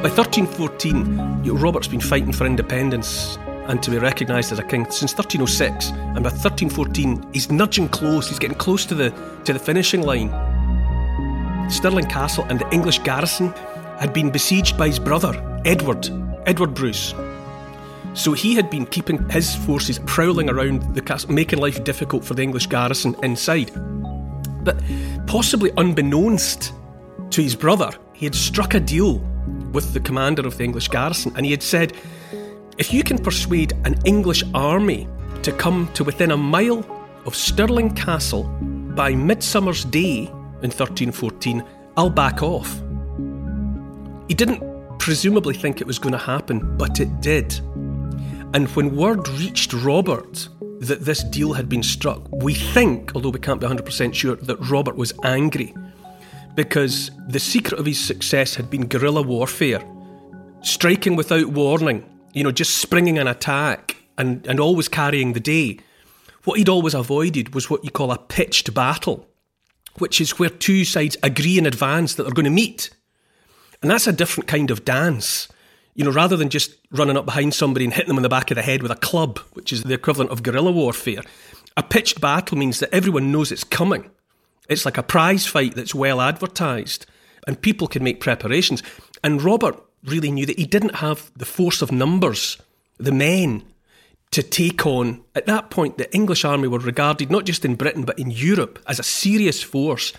By 0.05 0.11
1314, 0.11 1.51
Robert's 1.55 1.87
been 1.87 1.99
fighting 1.99 2.31
for 2.31 2.45
independence 2.45 3.39
and 3.65 3.81
to 3.81 3.89
be 3.89 3.97
recognised 3.97 4.51
as 4.51 4.59
a 4.59 4.63
king 4.63 4.85
since 4.91 5.15
1306. 5.15 5.89
And 5.89 6.23
by 6.23 6.29
1314, 6.29 7.33
he's 7.33 7.49
nudging 7.49 7.89
close. 7.89 8.29
He's 8.29 8.37
getting 8.37 8.55
close 8.55 8.85
to 8.85 8.93
the 8.93 9.09
to 9.45 9.53
the 9.53 9.57
finishing 9.57 10.03
line. 10.03 10.29
Stirling 11.71 12.05
Castle 12.05 12.45
and 12.49 12.59
the 12.59 12.71
English 12.71 12.99
garrison 12.99 13.51
had 13.97 14.13
been 14.13 14.29
besieged 14.29 14.77
by 14.77 14.89
his 14.89 14.99
brother 14.99 15.33
Edward, 15.65 16.07
Edward 16.45 16.75
Bruce. 16.75 17.15
So 18.13 18.33
he 18.33 18.53
had 18.53 18.69
been 18.69 18.85
keeping 18.85 19.27
his 19.29 19.55
forces 19.55 19.97
prowling 20.05 20.51
around 20.51 20.93
the 20.93 21.01
castle, 21.01 21.33
making 21.33 21.57
life 21.57 21.83
difficult 21.83 22.23
for 22.23 22.35
the 22.35 22.43
English 22.43 22.67
garrison 22.67 23.15
inside. 23.23 23.71
But 24.63 24.79
possibly 25.25 25.71
unbeknownst 25.77 26.73
to 27.31 27.41
his 27.41 27.55
brother, 27.55 27.89
he 28.13 28.27
had 28.27 28.35
struck 28.35 28.75
a 28.75 28.79
deal 28.79 29.19
with 29.71 29.93
the 29.93 29.99
commander 29.99 30.45
of 30.47 30.57
the 30.57 30.63
English 30.63 30.87
garrison 30.87 31.33
and 31.35 31.45
he 31.45 31.51
had 31.51 31.63
said, 31.63 31.93
If 32.77 32.93
you 32.93 33.03
can 33.03 33.17
persuade 33.17 33.73
an 33.85 33.95
English 34.05 34.43
army 34.53 35.07
to 35.43 35.51
come 35.51 35.89
to 35.93 36.03
within 36.03 36.31
a 36.31 36.37
mile 36.37 36.85
of 37.25 37.35
Stirling 37.35 37.93
Castle 37.93 38.43
by 38.95 39.13
Midsummer's 39.13 39.83
Day 39.85 40.27
in 40.61 40.71
1314, 40.71 41.63
I'll 41.97 42.09
back 42.09 42.41
off. 42.41 42.81
He 44.27 44.33
didn't 44.33 44.63
presumably 44.99 45.53
think 45.53 45.81
it 45.81 45.87
was 45.87 45.99
going 45.99 46.13
to 46.13 46.17
happen, 46.17 46.77
but 46.77 46.99
it 46.99 47.21
did. 47.21 47.53
And 48.53 48.67
when 48.69 48.95
word 48.95 49.27
reached 49.29 49.73
Robert 49.73 50.47
that 50.79 51.05
this 51.05 51.23
deal 51.23 51.53
had 51.53 51.69
been 51.69 51.83
struck, 51.83 52.27
we 52.31 52.53
think, 52.53 53.11
although 53.15 53.29
we 53.29 53.39
can't 53.39 53.59
be 53.59 53.67
100% 53.67 54.13
sure, 54.13 54.35
that 54.35 54.57
Robert 54.69 54.95
was 54.95 55.13
angry 55.23 55.73
because 56.55 57.11
the 57.27 57.39
secret 57.39 57.79
of 57.79 57.85
his 57.85 57.99
success 57.99 58.55
had 58.55 58.69
been 58.69 58.87
guerrilla 58.87 59.21
warfare, 59.21 59.81
striking 60.61 61.15
without 61.15 61.47
warning, 61.47 62.09
you 62.33 62.43
know, 62.43 62.51
just 62.51 62.77
springing 62.77 63.17
an 63.17 63.27
attack 63.27 63.97
and, 64.17 64.45
and 64.47 64.59
always 64.59 64.87
carrying 64.87 65.33
the 65.33 65.39
day. 65.39 65.79
What 66.45 66.57
he'd 66.57 66.69
always 66.69 66.93
avoided 66.93 67.53
was 67.53 67.69
what 67.69 67.83
you 67.83 67.91
call 67.91 68.11
a 68.11 68.17
pitched 68.17 68.73
battle, 68.73 69.27
which 69.97 70.21
is 70.21 70.39
where 70.39 70.49
two 70.49 70.85
sides 70.85 71.17
agree 71.21 71.57
in 71.57 71.65
advance 71.65 72.15
that 72.15 72.23
they're 72.23 72.31
going 72.31 72.45
to 72.45 72.51
meet. 72.51 72.89
And 73.81 73.91
that's 73.91 74.07
a 74.07 74.13
different 74.13 74.47
kind 74.47 74.71
of 74.71 74.85
dance. 74.85 75.47
You 75.93 76.03
know, 76.03 76.11
rather 76.11 76.35
than 76.35 76.49
just 76.49 76.75
running 76.91 77.17
up 77.17 77.25
behind 77.25 77.53
somebody 77.53 77.85
and 77.85 77.93
hitting 77.93 78.09
them 78.09 78.17
in 78.17 78.23
the 78.23 78.29
back 78.29 78.51
of 78.51 78.55
the 78.55 78.61
head 78.61 78.81
with 78.81 78.91
a 78.91 78.95
club, 78.95 79.39
which 79.53 79.71
is 79.71 79.83
the 79.83 79.93
equivalent 79.93 80.31
of 80.31 80.43
guerrilla 80.43 80.71
warfare, 80.71 81.21
a 81.77 81.83
pitched 81.83 82.19
battle 82.21 82.57
means 82.57 82.79
that 82.79 82.93
everyone 82.93 83.31
knows 83.31 83.51
it's 83.51 83.63
coming. 83.63 84.09
It's 84.69 84.85
like 84.85 84.97
a 84.97 85.03
prize 85.03 85.45
fight 85.45 85.75
that's 85.75 85.95
well 85.95 86.21
advertised 86.21 87.05
and 87.47 87.61
people 87.61 87.87
can 87.87 88.03
make 88.03 88.19
preparations. 88.19 88.83
And 89.23 89.41
Robert 89.41 89.81
really 90.03 90.31
knew 90.31 90.45
that 90.45 90.59
he 90.59 90.65
didn't 90.65 90.95
have 90.95 91.31
the 91.35 91.45
force 91.45 91.81
of 91.81 91.91
numbers, 91.91 92.57
the 92.97 93.11
men, 93.11 93.63
to 94.31 94.43
take 94.43 94.85
on. 94.85 95.23
At 95.35 95.45
that 95.45 95.69
point, 95.69 95.97
the 95.97 96.13
English 96.13 96.43
army 96.45 96.67
were 96.67 96.79
regarded 96.79 97.31
not 97.31 97.45
just 97.45 97.65
in 97.65 97.75
Britain 97.75 98.03
but 98.03 98.19
in 98.19 98.31
Europe 98.31 98.79
as 98.87 98.99
a 98.99 99.03
serious 99.03 99.61
force. 99.61 100.13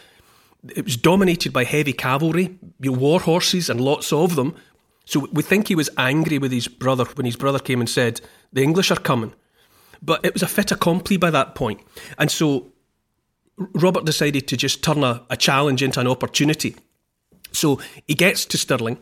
It 0.74 0.84
was 0.84 0.96
dominated 0.96 1.52
by 1.52 1.64
heavy 1.64 1.92
cavalry, 1.92 2.58
war 2.80 3.20
horses, 3.20 3.70
and 3.70 3.80
lots 3.80 4.12
of 4.12 4.34
them. 4.34 4.56
So 5.04 5.28
we 5.32 5.42
think 5.42 5.68
he 5.68 5.76
was 5.76 5.90
angry 5.96 6.38
with 6.38 6.50
his 6.50 6.66
brother 6.66 7.04
when 7.04 7.26
his 7.26 7.36
brother 7.36 7.60
came 7.60 7.80
and 7.80 7.88
said, 7.88 8.20
The 8.52 8.62
English 8.62 8.90
are 8.90 8.98
coming. 8.98 9.34
But 10.02 10.24
it 10.24 10.32
was 10.32 10.42
a 10.42 10.48
fait 10.48 10.72
accompli 10.72 11.16
by 11.16 11.30
that 11.30 11.54
point. 11.54 11.80
And 12.18 12.30
so 12.30 12.72
Robert 13.58 14.04
decided 14.04 14.48
to 14.48 14.56
just 14.56 14.82
turn 14.82 15.02
a, 15.02 15.24
a 15.30 15.36
challenge 15.36 15.82
into 15.82 16.00
an 16.00 16.06
opportunity. 16.06 16.76
So 17.52 17.80
he 18.06 18.14
gets 18.14 18.44
to 18.46 18.58
Stirling, 18.58 18.98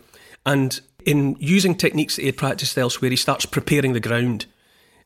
and 0.46 0.80
in 1.04 1.36
using 1.38 1.74
techniques 1.74 2.16
that 2.16 2.22
he 2.22 2.26
had 2.26 2.36
practiced 2.36 2.78
elsewhere, 2.78 3.10
he 3.10 3.16
starts 3.16 3.46
preparing 3.46 3.92
the 3.92 4.00
ground. 4.00 4.46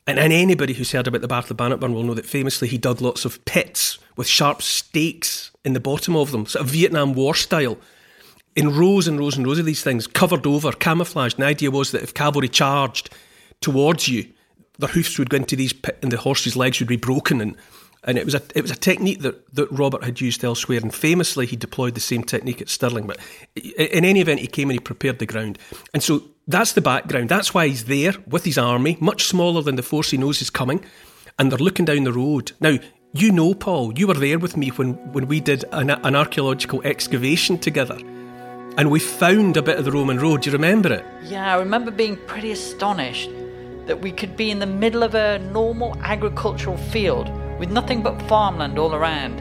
And, 0.07 0.19
and 0.19 0.33
anybody 0.33 0.75
who's 0.75 0.93
heard 0.93 1.07
about 1.07 1.21
the 1.21 1.29
Battle 1.29 1.53
of 1.53 1.57
Bannockburn 1.57 1.95
will 1.95 2.03
know 2.03 2.15
that 2.15 2.27
famously 2.27 2.69
he 2.69 2.79
dug 2.79 3.01
lots 3.01 3.25
of 3.25 3.45
pits 3.45 3.99
with 4.17 4.27
sharp 4.27 4.63
stakes 4.63 5.51
in 5.65 5.73
the 5.73 5.81
bottom 5.81 6.17
of 6.17 6.31
them, 6.31 6.47
sort 6.47 6.65
of 6.65 6.71
Vietnam 6.71 7.15
War 7.15 7.35
style, 7.35 7.79
in 8.57 8.75
rows 8.75 9.07
and 9.07 9.19
rows 9.19 9.37
and 9.37 9.47
rows 9.47 9.59
of 9.59 9.67
these 9.67 9.83
things, 9.83 10.07
covered 10.07 10.47
over, 10.47 10.73
camouflaged. 10.73 11.37
And 11.37 11.43
the 11.43 11.49
idea 11.49 11.71
was 11.71 11.93
that 11.93 12.03
if 12.03 12.15
cavalry 12.15 12.49
charged 12.49 13.11
towards 13.61 14.09
you, 14.09 14.27
their 14.79 14.89
hoofs 14.89 15.19
would 15.19 15.31
go 15.31 15.37
into 15.37 15.57
these 15.57 15.73
pits 15.73 15.99
and 16.03 16.13
the 16.13 16.17
horses' 16.17 16.57
legs 16.57 16.81
would 16.81 16.89
be 16.89 16.97
broken 16.97 17.41
and 17.41 17.57
and 18.09 18.17
it 18.17 18.25
was 18.25 18.35
a 18.35 18.43
it 18.55 18.63
was 18.63 18.71
a 18.71 18.77
technique 18.77 19.21
that, 19.21 19.55
that 19.55 19.71
Robert 19.71 20.03
had 20.03 20.19
used 20.19 20.43
elsewhere, 20.43 20.81
and 20.83 20.93
famously 20.93 21.45
he 21.45 21.57
deployed 21.57 21.95
the 21.95 22.01
same 22.01 22.25
technique 22.25 22.63
at 22.63 22.71
Stirling. 22.71 23.07
But 23.07 23.19
in 23.55 24.05
any 24.05 24.23
event, 24.23 24.41
he 24.41 24.47
came 24.47 24.71
and 24.71 24.77
he 24.77 24.81
prepared 24.81 25.19
the 25.19 25.27
ground, 25.27 25.59
and 25.93 26.03
so 26.03 26.23
that's 26.49 26.73
the 26.73 26.81
background. 26.81 27.29
That's 27.29 27.53
why 27.53 27.69
he's 27.69 27.85
there 27.85 28.15
with 28.27 28.47
his 28.47 28.57
army, 28.57 28.97
much 28.99 29.25
smaller 29.25 29.61
than 29.61 29.77
the 29.77 29.83
force 29.83 30.11
he 30.11 30.17
knows 30.17 30.41
is 30.41 30.49
coming, 30.49 30.83
and 31.39 31.53
they're 31.53 31.59
looking 31.59 31.85
down 31.85 32.05
the 32.05 32.13
road 32.13 32.53
now. 32.61 32.79
You 33.13 33.33
know, 33.33 33.55
Paul, 33.55 33.99
you 33.99 34.07
were 34.07 34.15
there 34.15 34.39
with 34.39 34.57
me 34.57 34.69
when, 34.69 34.93
when 35.13 35.29
we 35.29 35.41
did 35.41 35.65
an, 35.73 35.89
an 35.89 36.15
archaeological 36.15 36.83
excavation 36.83 37.57
together 37.57 37.97
and 37.97 38.91
we 38.91 39.01
found 39.01 39.57
a 39.57 39.63
bit 39.63 39.79
of 39.79 39.87
the 39.87 39.91
Roman 39.91 40.21
road. 40.21 40.43
Do 40.43 40.51
you 40.51 40.53
remember 40.53 40.93
it? 40.93 41.07
Yeah, 41.25 41.55
I 41.55 41.59
remember 41.59 41.91
being 41.91 42.19
pretty 42.27 42.51
astonished 42.53 43.31
that 43.87 44.03
we 44.03 44.13
could 44.13 44.37
be 44.37 44.51
in 44.51 44.59
the 44.59 44.67
middle 44.67 45.03
of 45.03 45.15
a 45.15 45.39
normal 45.39 45.97
agricultural 46.03 46.77
field 46.77 47.31
with 47.59 47.71
nothing 47.71 48.03
but 48.03 48.21
farmland 48.23 48.79
all 48.79 48.95
around. 48.95 49.41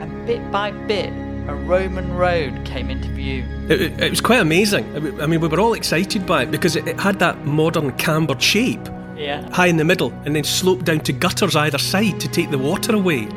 And 0.00 0.26
bit 0.26 0.50
by 0.50 0.70
bit, 0.70 1.12
a 1.48 1.54
Roman 1.54 2.14
road 2.14 2.64
came 2.64 2.90
into 2.90 3.08
view. 3.08 3.44
It, 3.68 3.80
it, 3.80 4.00
it 4.00 4.10
was 4.10 4.20
quite 4.20 4.40
amazing. 4.40 4.84
I 5.20 5.26
mean, 5.26 5.40
we 5.40 5.48
were 5.48 5.60
all 5.60 5.74
excited 5.74 6.26
by 6.26 6.44
it 6.44 6.50
because 6.50 6.76
it, 6.76 6.86
it 6.86 6.98
had 6.98 7.18
that 7.18 7.44
modern 7.44 7.92
cambered 7.92 8.42
shape. 8.42 8.88
Yeah. 9.16 9.48
High 9.50 9.66
in 9.66 9.76
the 9.76 9.84
middle 9.84 10.12
and 10.24 10.34
then 10.34 10.44
sloped 10.44 10.84
down 10.84 11.00
to 11.00 11.12
gutters 11.12 11.54
either 11.54 11.78
side 11.78 12.18
to 12.20 12.28
take 12.28 12.50
the 12.50 12.58
water 12.58 12.94
away. 12.94 13.28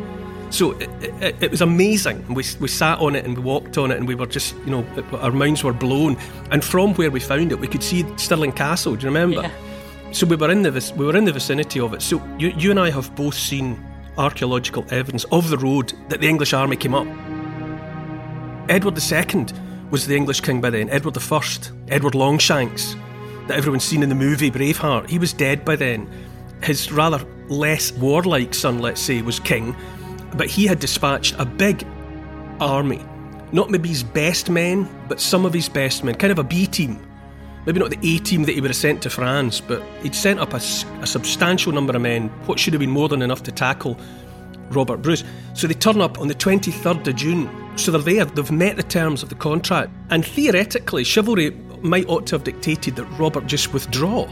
So 0.50 0.72
it, 0.74 0.90
it, 1.02 1.44
it, 1.44 1.52
was 1.52 1.62
amazing. 1.62 2.26
We, 2.34 2.44
we 2.60 2.68
sat 2.68 3.00
on 3.00 3.16
it 3.16 3.26
and 3.26 3.36
we 3.36 3.44
walked 3.44 3.78
on 3.78 3.92
it 3.92 3.98
and 3.98 4.08
we 4.08 4.16
were 4.16 4.26
just, 4.26 4.56
you 4.66 4.72
know, 4.72 4.86
our 5.14 5.32
minds 5.32 5.64
were 5.64 5.74
blown. 5.74 6.18
And 6.52 6.64
from 6.64 6.94
where 6.96 7.12
we 7.12 7.20
found 7.20 7.52
it, 7.52 7.60
we 7.60 7.68
could 7.68 7.84
see 7.84 8.06
Stirling 8.18 8.52
Castle. 8.52 8.96
Do 8.96 9.02
you 9.02 9.08
remember? 9.08 9.42
Yeah. 9.42 9.52
So 10.12 10.26
we 10.26 10.36
were 10.36 10.50
in 10.50 10.62
the 10.62 10.94
we 10.96 11.06
were 11.06 11.18
in 11.18 11.26
the 11.26 11.34
vicinity 11.34 11.80
of 11.80 11.94
it. 11.94 12.02
So 12.02 12.24
you, 12.40 12.50
you 12.58 12.72
and 12.72 12.80
I 12.80 12.90
have 12.90 13.14
both 13.16 13.34
seen 13.34 13.84
archaeological 14.18 14.86
evidence 14.90 15.24
of 15.32 15.50
the 15.50 15.58
road 15.58 15.94
that 16.10 16.22
the 16.22 16.28
English 16.28 16.54
army 16.54 16.76
came 16.76 16.96
up. 16.96 17.08
Edward 18.70 18.98
II 18.98 19.46
was 19.92 20.08
the 20.08 20.16
English 20.16 20.42
king 20.42 20.62
by 20.62 20.70
then, 20.70 20.90
Edward 20.90 21.18
I, 21.18 21.42
Edward 21.88 22.16
Longshanks, 22.16 22.96
that 23.48 23.58
everyone's 23.58 23.84
seen 23.84 24.04
in 24.04 24.10
the 24.10 24.16
movie 24.16 24.50
Braveheart. 24.50 25.10
He 25.10 25.20
was 25.20 25.34
dead 25.34 25.64
by 25.64 25.76
then. 25.76 26.10
His 26.64 26.92
rather 26.92 27.26
less 27.48 27.92
warlike 27.92 28.54
son, 28.54 28.80
let's 28.80 29.02
say, 29.02 29.22
was 29.22 29.40
king, 29.40 29.76
but 30.36 30.48
he 30.48 30.66
had 30.66 30.80
dispatched 30.80 31.36
a 31.38 31.46
big 31.46 31.86
army. 32.60 33.06
Not 33.52 33.70
maybe 33.70 33.90
his 33.90 34.04
best 34.04 34.50
men, 34.50 34.90
but 35.08 35.22
some 35.22 35.46
of 35.46 35.54
his 35.54 35.70
best 35.70 36.04
men, 36.04 36.16
kind 36.16 36.32
of 36.32 36.40
a 36.40 36.44
B 36.44 36.66
team 36.66 37.05
maybe 37.66 37.80
not 37.80 37.90
the 37.90 38.00
A 38.04 38.20
team 38.20 38.44
that 38.44 38.54
he 38.54 38.62
would 38.62 38.70
have 38.70 38.78
sent 38.78 39.02
to 39.04 39.10
France, 39.10 39.60
but 39.62 39.82
he'd 40.02 40.16
sent 40.16 40.40
up 40.40 40.54
a, 40.54 40.58
a, 40.58 41.08
substantial 41.08 41.72
number 41.72 41.96
of 41.96 42.02
men, 42.02 42.30
what 42.46 42.60
should 42.60 42.74
have 42.74 42.80
been 42.80 42.92
more 42.92 43.10
than 43.10 43.22
enough 43.22 43.44
to 43.44 43.52
tackle 43.52 43.98
Robert 44.70 45.02
Bruce. 45.02 45.24
So 45.54 45.68
they 45.68 45.74
turn 45.74 46.02
up 46.02 46.20
on 46.20 46.28
the 46.28 46.36
23rd 46.36 47.08
of 47.08 47.16
June. 47.16 47.50
So 47.78 47.92
they're 47.92 48.02
there, 48.02 48.26
they've 48.26 48.52
met 48.52 48.78
the 48.78 48.84
terms 48.84 49.24
of 49.24 49.30
the 49.30 49.36
contract. 49.36 49.92
And 50.10 50.26
theoretically, 50.26 51.04
chivalry 51.04 51.52
might 51.82 52.08
ought 52.08 52.26
to 52.28 52.36
have 52.36 52.44
dictated 52.44 52.96
that 52.96 53.06
Robert 53.20 53.48
just 53.48 53.74
withdraw 53.74 54.28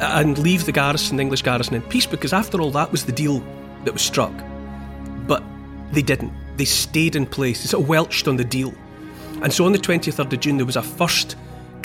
and 0.00 0.38
leave 0.38 0.64
the 0.64 0.72
garrison, 0.72 1.16
the 1.16 1.22
English 1.22 1.42
garrison, 1.42 1.74
in 1.74 1.82
peace, 1.82 2.06
because 2.06 2.32
after 2.32 2.60
all, 2.60 2.70
that 2.70 2.90
was 2.92 3.04
the 3.04 3.12
deal 3.12 3.42
that 3.84 3.92
was 3.92 4.02
struck. 4.02 4.32
But 5.26 5.42
they 5.92 6.02
didn't. 6.02 6.32
They 6.56 6.64
stayed 6.64 7.16
in 7.16 7.26
place. 7.26 7.62
They 7.62 7.68
sort 7.68 7.82
of 7.82 7.88
welched 7.88 8.28
on 8.28 8.36
the 8.36 8.44
deal. 8.44 8.72
And 9.42 9.52
so 9.52 9.66
on 9.66 9.72
the 9.72 9.78
23rd 9.78 10.32
of 10.32 10.40
June, 10.40 10.56
there 10.56 10.66
was 10.66 10.76
a 10.76 10.82
first 10.82 11.36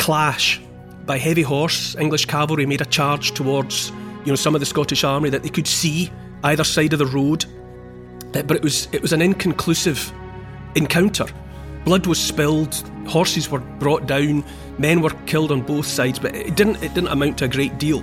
clash 0.03 0.59
by 1.05 1.17
heavy 1.17 1.41
horse. 1.41 1.95
English 1.95 2.25
cavalry 2.25 2.65
made 2.65 2.81
a 2.81 2.85
charge 2.85 3.31
towards 3.31 3.89
you 4.25 4.31
know 4.33 4.35
some 4.35 4.53
of 4.53 4.59
the 4.59 4.65
Scottish 4.65 5.05
army 5.05 5.29
that 5.29 5.43
they 5.43 5.49
could 5.49 5.65
see 5.65 6.11
either 6.43 6.65
side 6.65 6.91
of 6.91 6.99
the 6.99 7.05
road, 7.05 7.45
but 8.33 8.51
it 8.51 8.61
was 8.61 8.89
it 8.91 9.01
was 9.01 9.13
an 9.13 9.21
inconclusive 9.21 10.11
encounter. 10.75 11.25
Blood 11.85 12.05
was 12.05 12.19
spilled, 12.19 12.75
horses 13.07 13.49
were 13.49 13.61
brought 13.79 14.05
down, 14.05 14.43
men 14.77 15.01
were 15.01 15.15
killed 15.25 15.53
on 15.53 15.61
both 15.61 15.85
sides, 15.85 16.19
but 16.19 16.35
it 16.35 16.55
didn't 16.57 16.83
it 16.83 16.93
didn't 16.93 17.07
amount 17.07 17.37
to 17.37 17.45
a 17.45 17.47
great 17.47 17.77
deal. 17.77 18.01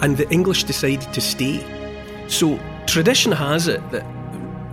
And 0.00 0.16
the 0.16 0.28
English 0.30 0.64
decided 0.64 1.12
to 1.12 1.20
stay. 1.20 1.62
So 2.28 2.58
tradition 2.86 3.32
has 3.32 3.68
it 3.68 3.82
that 3.90 4.06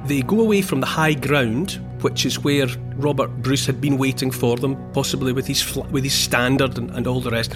they 0.07 0.21
go 0.21 0.39
away 0.39 0.62
from 0.62 0.79
the 0.79 0.88
high 0.88 1.15
ground 1.15 1.81
which 2.05 2.24
is 2.24 2.43
where 2.43 2.67
Robert 2.97 3.41
Bruce 3.41 3.65
had 3.65 3.81
been 3.81 3.97
waiting 3.97 4.29
for 4.29 4.57
them, 4.57 4.77
possibly 4.93 5.33
with 5.33 5.47
his 5.47 5.59
fl- 5.59 5.89
with 5.89 6.03
his 6.03 6.13
standard 6.13 6.77
and, 6.77 6.91
and 6.91 7.07
all 7.07 7.19
the 7.19 7.31
rest. 7.31 7.51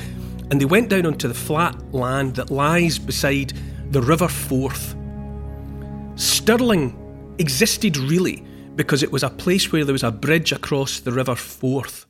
And 0.49 0.59
they 0.59 0.65
went 0.65 0.89
down 0.89 1.05
onto 1.05 1.27
the 1.27 1.35
flat 1.35 1.75
land 1.93 2.33
that 2.37 2.49
lies 2.49 2.97
beside 2.97 3.53
the 3.91 4.01
River 4.01 4.27
Forth. 4.27 4.95
Stirling 6.15 6.97
existed 7.37 7.95
really 7.95 8.43
because 8.75 9.03
it 9.03 9.11
was 9.11 9.21
a 9.21 9.29
place 9.29 9.71
where 9.71 9.85
there 9.85 9.93
was 9.93 10.03
a 10.03 10.09
bridge 10.11 10.51
across 10.51 10.99
the 10.99 11.11
River 11.11 11.35
Forth. 11.35 12.07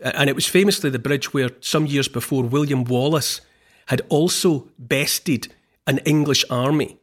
And 0.00 0.28
it 0.28 0.34
was 0.34 0.46
famously 0.46 0.90
the 0.90 0.98
bridge 0.98 1.32
where 1.32 1.48
some 1.60 1.86
years 1.86 2.08
before 2.08 2.44
William 2.44 2.84
Wallace 2.84 3.40
had 3.86 4.02
also 4.10 4.68
bested 4.78 5.54
an 5.86 5.96
English 6.04 6.44
army. 6.50 6.98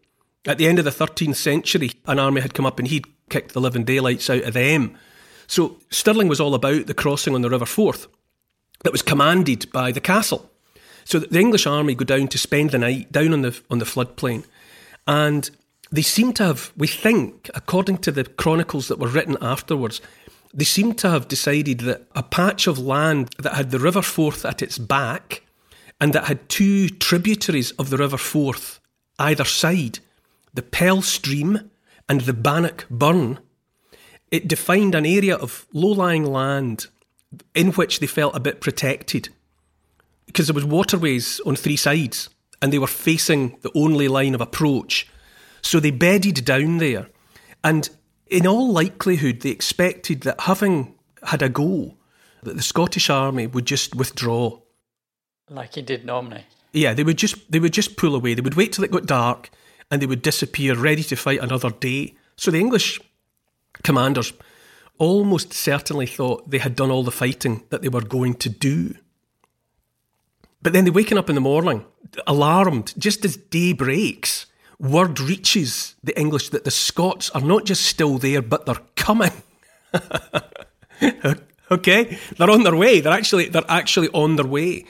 At 0.49 0.57
the 0.57 0.67
end 0.67 0.79
of 0.79 0.85
the 0.85 0.89
13th 0.89 1.35
century, 1.35 1.91
an 2.07 2.17
army 2.17 2.41
had 2.41 2.55
come 2.55 2.65
up 2.65 2.79
and 2.79 2.87
he'd 2.87 3.05
kicked 3.29 3.53
the 3.53 3.61
living 3.61 3.83
daylights 3.83 4.31
out 4.31 4.41
of 4.41 4.55
them. 4.55 4.97
So 5.45 5.77
Stirling 5.91 6.27
was 6.27 6.41
all 6.41 6.55
about 6.55 6.87
the 6.87 6.95
crossing 6.95 7.35
on 7.35 7.43
the 7.43 7.51
River 7.51 7.67
Forth 7.67 8.07
that 8.83 8.91
was 8.91 9.03
commanded 9.03 9.71
by 9.71 9.91
the 9.91 10.01
castle. 10.01 10.49
So 11.05 11.19
the 11.19 11.39
English 11.39 11.67
army 11.67 11.93
go 11.93 12.03
down 12.03 12.29
to 12.29 12.39
spend 12.39 12.71
the 12.71 12.79
night 12.79 13.11
down 13.11 13.31
on 13.31 13.43
the 13.43 13.61
on 13.69 13.77
the 13.77 13.85
floodplain, 13.85 14.43
and 15.05 15.51
they 15.91 16.01
seem 16.01 16.33
to 16.33 16.45
have, 16.45 16.71
we 16.75 16.87
think, 16.87 17.51
according 17.53 17.99
to 17.99 18.11
the 18.11 18.23
chronicles 18.23 18.87
that 18.87 18.97
were 18.97 19.07
written 19.07 19.37
afterwards, 19.41 20.01
they 20.51 20.65
seem 20.65 20.95
to 20.95 21.11
have 21.11 21.27
decided 21.27 21.81
that 21.81 22.07
a 22.15 22.23
patch 22.23 22.65
of 22.65 22.79
land 22.79 23.29
that 23.37 23.53
had 23.53 23.69
the 23.69 23.77
River 23.77 24.01
Forth 24.01 24.45
at 24.45 24.63
its 24.63 24.79
back 24.79 25.43
and 26.01 26.13
that 26.13 26.23
had 26.23 26.49
two 26.49 26.89
tributaries 26.89 27.69
of 27.73 27.91
the 27.91 27.97
River 27.97 28.17
Forth 28.17 28.79
either 29.19 29.45
side, 29.45 29.99
the 30.53 30.61
Pell 30.61 31.01
Stream 31.01 31.69
and 32.07 32.21
the 32.21 32.33
Bannock 32.33 32.87
Burn, 32.89 33.39
it 34.31 34.47
defined 34.47 34.95
an 34.95 35.05
area 35.05 35.35
of 35.35 35.65
low 35.73 35.91
lying 35.91 36.25
land 36.25 36.87
in 37.53 37.71
which 37.73 37.99
they 37.99 38.07
felt 38.07 38.35
a 38.35 38.39
bit 38.39 38.61
protected 38.61 39.29
because 40.25 40.47
there 40.47 40.55
was 40.55 40.65
waterways 40.65 41.39
on 41.41 41.55
three 41.55 41.75
sides 41.75 42.29
and 42.61 42.71
they 42.71 42.79
were 42.79 42.87
facing 42.87 43.57
the 43.61 43.71
only 43.75 44.07
line 44.07 44.35
of 44.35 44.41
approach. 44.41 45.07
So 45.61 45.79
they 45.79 45.91
bedded 45.91 46.45
down 46.45 46.77
there. 46.77 47.09
And 47.63 47.89
in 48.27 48.45
all 48.45 48.71
likelihood, 48.71 49.41
they 49.41 49.49
expected 49.49 50.21
that 50.21 50.41
having 50.41 50.95
had 51.23 51.41
a 51.41 51.49
go, 51.49 51.95
that 52.43 52.55
the 52.55 52.63
Scottish 52.63 53.09
army 53.09 53.47
would 53.47 53.65
just 53.65 53.95
withdraw. 53.95 54.59
Like 55.49 55.75
he 55.75 55.81
did 55.81 56.05
normally. 56.05 56.45
Yeah, 56.71 56.93
they 56.93 57.03
would 57.03 57.17
just 57.17 57.51
they 57.51 57.59
would 57.59 57.73
just 57.73 57.97
pull 57.97 58.13
away. 58.13 58.35
They 58.35 58.41
would 58.41 58.53
wait 58.53 58.73
till 58.73 58.83
it 58.83 58.91
got 58.91 59.07
dark 59.07 59.49
and 59.91 60.01
they 60.01 60.05
would 60.05 60.21
disappear, 60.21 60.75
ready 60.75 61.03
to 61.03 61.15
fight 61.15 61.39
another 61.41 61.69
day. 61.69 62.15
So 62.35 62.51
the 62.51 62.59
English 62.59 62.99
commanders 63.83 64.33
almost 64.97 65.53
certainly 65.53 66.05
thought 66.05 66.49
they 66.49 66.57
had 66.59 66.75
done 66.75 66.91
all 66.91 67.03
the 67.03 67.11
fighting 67.11 67.63
that 67.69 67.81
they 67.81 67.89
were 67.89 68.01
going 68.01 68.35
to 68.35 68.49
do. 68.49 68.95
But 70.61 70.73
then 70.73 70.83
they're 70.83 70.93
waking 70.93 71.17
up 71.17 71.29
in 71.29 71.35
the 71.35 71.41
morning, 71.41 71.85
alarmed, 72.27 72.93
just 72.97 73.23
as 73.23 73.37
day 73.37 73.73
breaks. 73.73 74.45
Word 74.77 75.19
reaches 75.19 75.95
the 76.03 76.17
English 76.19 76.49
that 76.49 76.65
the 76.65 76.71
Scots 76.71 77.29
are 77.31 77.41
not 77.41 77.65
just 77.65 77.83
still 77.83 78.17
there, 78.17 78.41
but 78.41 78.65
they're 78.65 78.75
coming. 78.95 79.31
okay, 81.71 82.17
they're 82.37 82.49
on 82.49 82.63
their 82.63 82.75
way. 82.75 82.99
They're 82.99 83.13
actually 83.13 83.49
they're 83.49 83.63
actually 83.67 84.09
on 84.09 84.35
their 84.35 84.45
way. 84.45 84.85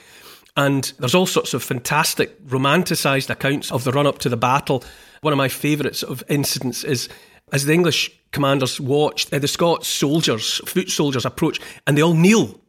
And 0.56 0.92
there's 0.98 1.14
all 1.14 1.26
sorts 1.26 1.54
of 1.54 1.62
fantastic 1.62 2.36
romanticised 2.46 3.30
accounts 3.30 3.70
of 3.70 3.84
the 3.84 3.92
run 3.92 4.06
up 4.06 4.18
to 4.18 4.28
the 4.28 4.36
battle. 4.36 4.84
One 5.20 5.32
of 5.32 5.38
my 5.38 5.48
favourite 5.48 5.96
sort 5.96 6.12
of 6.12 6.24
incidents 6.28 6.84
is 6.84 7.08
as 7.52 7.64
the 7.64 7.72
English 7.72 8.10
commanders 8.32 8.80
watched 8.80 9.32
uh, 9.32 9.38
the 9.38 9.48
Scots 9.48 9.88
soldiers, 9.88 10.58
foot 10.66 10.90
soldiers 10.90 11.24
approach, 11.24 11.60
and 11.86 11.96
they 11.96 12.02
all 12.02 12.14
kneel 12.14 12.60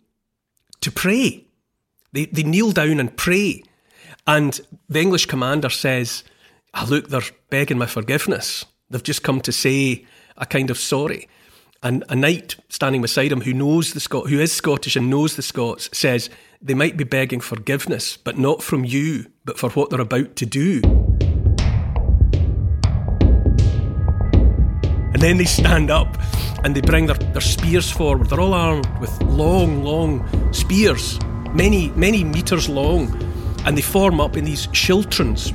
to 0.81 0.91
pray. 0.91 1.45
They, 2.13 2.25
they 2.25 2.43
kneel 2.43 2.71
down 2.71 3.00
and 3.00 3.15
pray. 3.15 3.63
And 4.27 4.59
the 4.89 5.01
English 5.01 5.27
commander 5.27 5.69
says, 5.69 6.23
oh, 6.73 6.85
Look, 6.89 7.09
they're 7.09 7.21
begging 7.50 7.77
my 7.77 7.85
forgiveness. 7.85 8.65
They've 8.89 9.03
just 9.03 9.23
come 9.23 9.41
to 9.41 9.51
say 9.51 10.05
a 10.38 10.45
kind 10.45 10.69
of 10.69 10.77
sorry. 10.77 11.29
And 11.83 12.03
a 12.09 12.15
knight 12.15 12.57
standing 12.69 13.01
beside 13.01 13.31
him 13.31 13.41
who 13.41 13.53
knows 13.53 13.93
the 13.93 14.00
Scot, 14.00 14.29
who 14.29 14.39
is 14.39 14.51
Scottish 14.51 14.95
and 14.95 15.09
knows 15.09 15.35
the 15.35 15.41
Scots, 15.41 15.89
says, 15.91 16.29
They 16.61 16.75
might 16.75 16.95
be 16.95 17.03
begging 17.03 17.39
forgiveness, 17.39 18.17
but 18.17 18.38
not 18.38 18.61
from 18.61 18.85
you, 18.85 19.25
but 19.45 19.57
for 19.57 19.71
what 19.71 19.89
they're 19.89 20.00
about 20.00 20.35
to 20.35 20.45
do. 20.45 20.81
And 25.11 25.21
then 25.21 25.38
they 25.38 25.45
stand 25.45 25.89
up 25.89 26.19
and 26.63 26.75
they 26.75 26.81
bring 26.81 27.07
their, 27.07 27.15
their 27.15 27.41
spears 27.41 27.89
forward. 27.89 28.29
They're 28.29 28.39
all 28.39 28.53
armed 28.53 28.88
with 29.00 29.19
long, 29.23 29.83
long 29.83 30.53
spears 30.53 31.19
many, 31.51 31.89
many 31.91 32.23
metres 32.23 32.69
long, 32.69 33.11
and 33.65 33.75
they 33.75 33.81
form 33.81 34.21
up 34.21 34.38
in 34.38 34.45
these 34.45 34.67
schiltrons, 34.67 35.51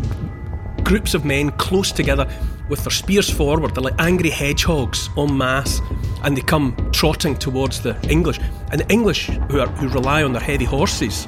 groups 0.83 1.15
of 1.15 1.25
men 1.25 1.51
close 1.53 1.93
together 1.93 2.29
with 2.69 2.85
their 2.85 2.91
spears 2.91 3.31
forward. 3.31 3.75
They're 3.75 3.83
like 3.83 3.95
angry 3.99 4.31
hedgehogs 4.31 5.11
en 5.17 5.37
masse, 5.37 5.81
and 6.23 6.37
they 6.37 6.43
come 6.43 6.77
trotting 6.93 7.37
towards 7.37 7.81
the 7.81 7.97
English. 8.11 8.39
And 8.71 8.81
the 8.81 8.89
English, 8.91 9.27
who, 9.51 9.61
are, 9.61 9.69
who 9.69 9.89
rely 9.89 10.23
on 10.23 10.33
their 10.33 10.43
heavy 10.43 10.65
horses, 10.65 11.27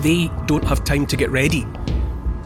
they 0.00 0.30
don't 0.46 0.64
have 0.64 0.84
time 0.84 1.06
to 1.06 1.16
get 1.16 1.30
ready. 1.30 1.66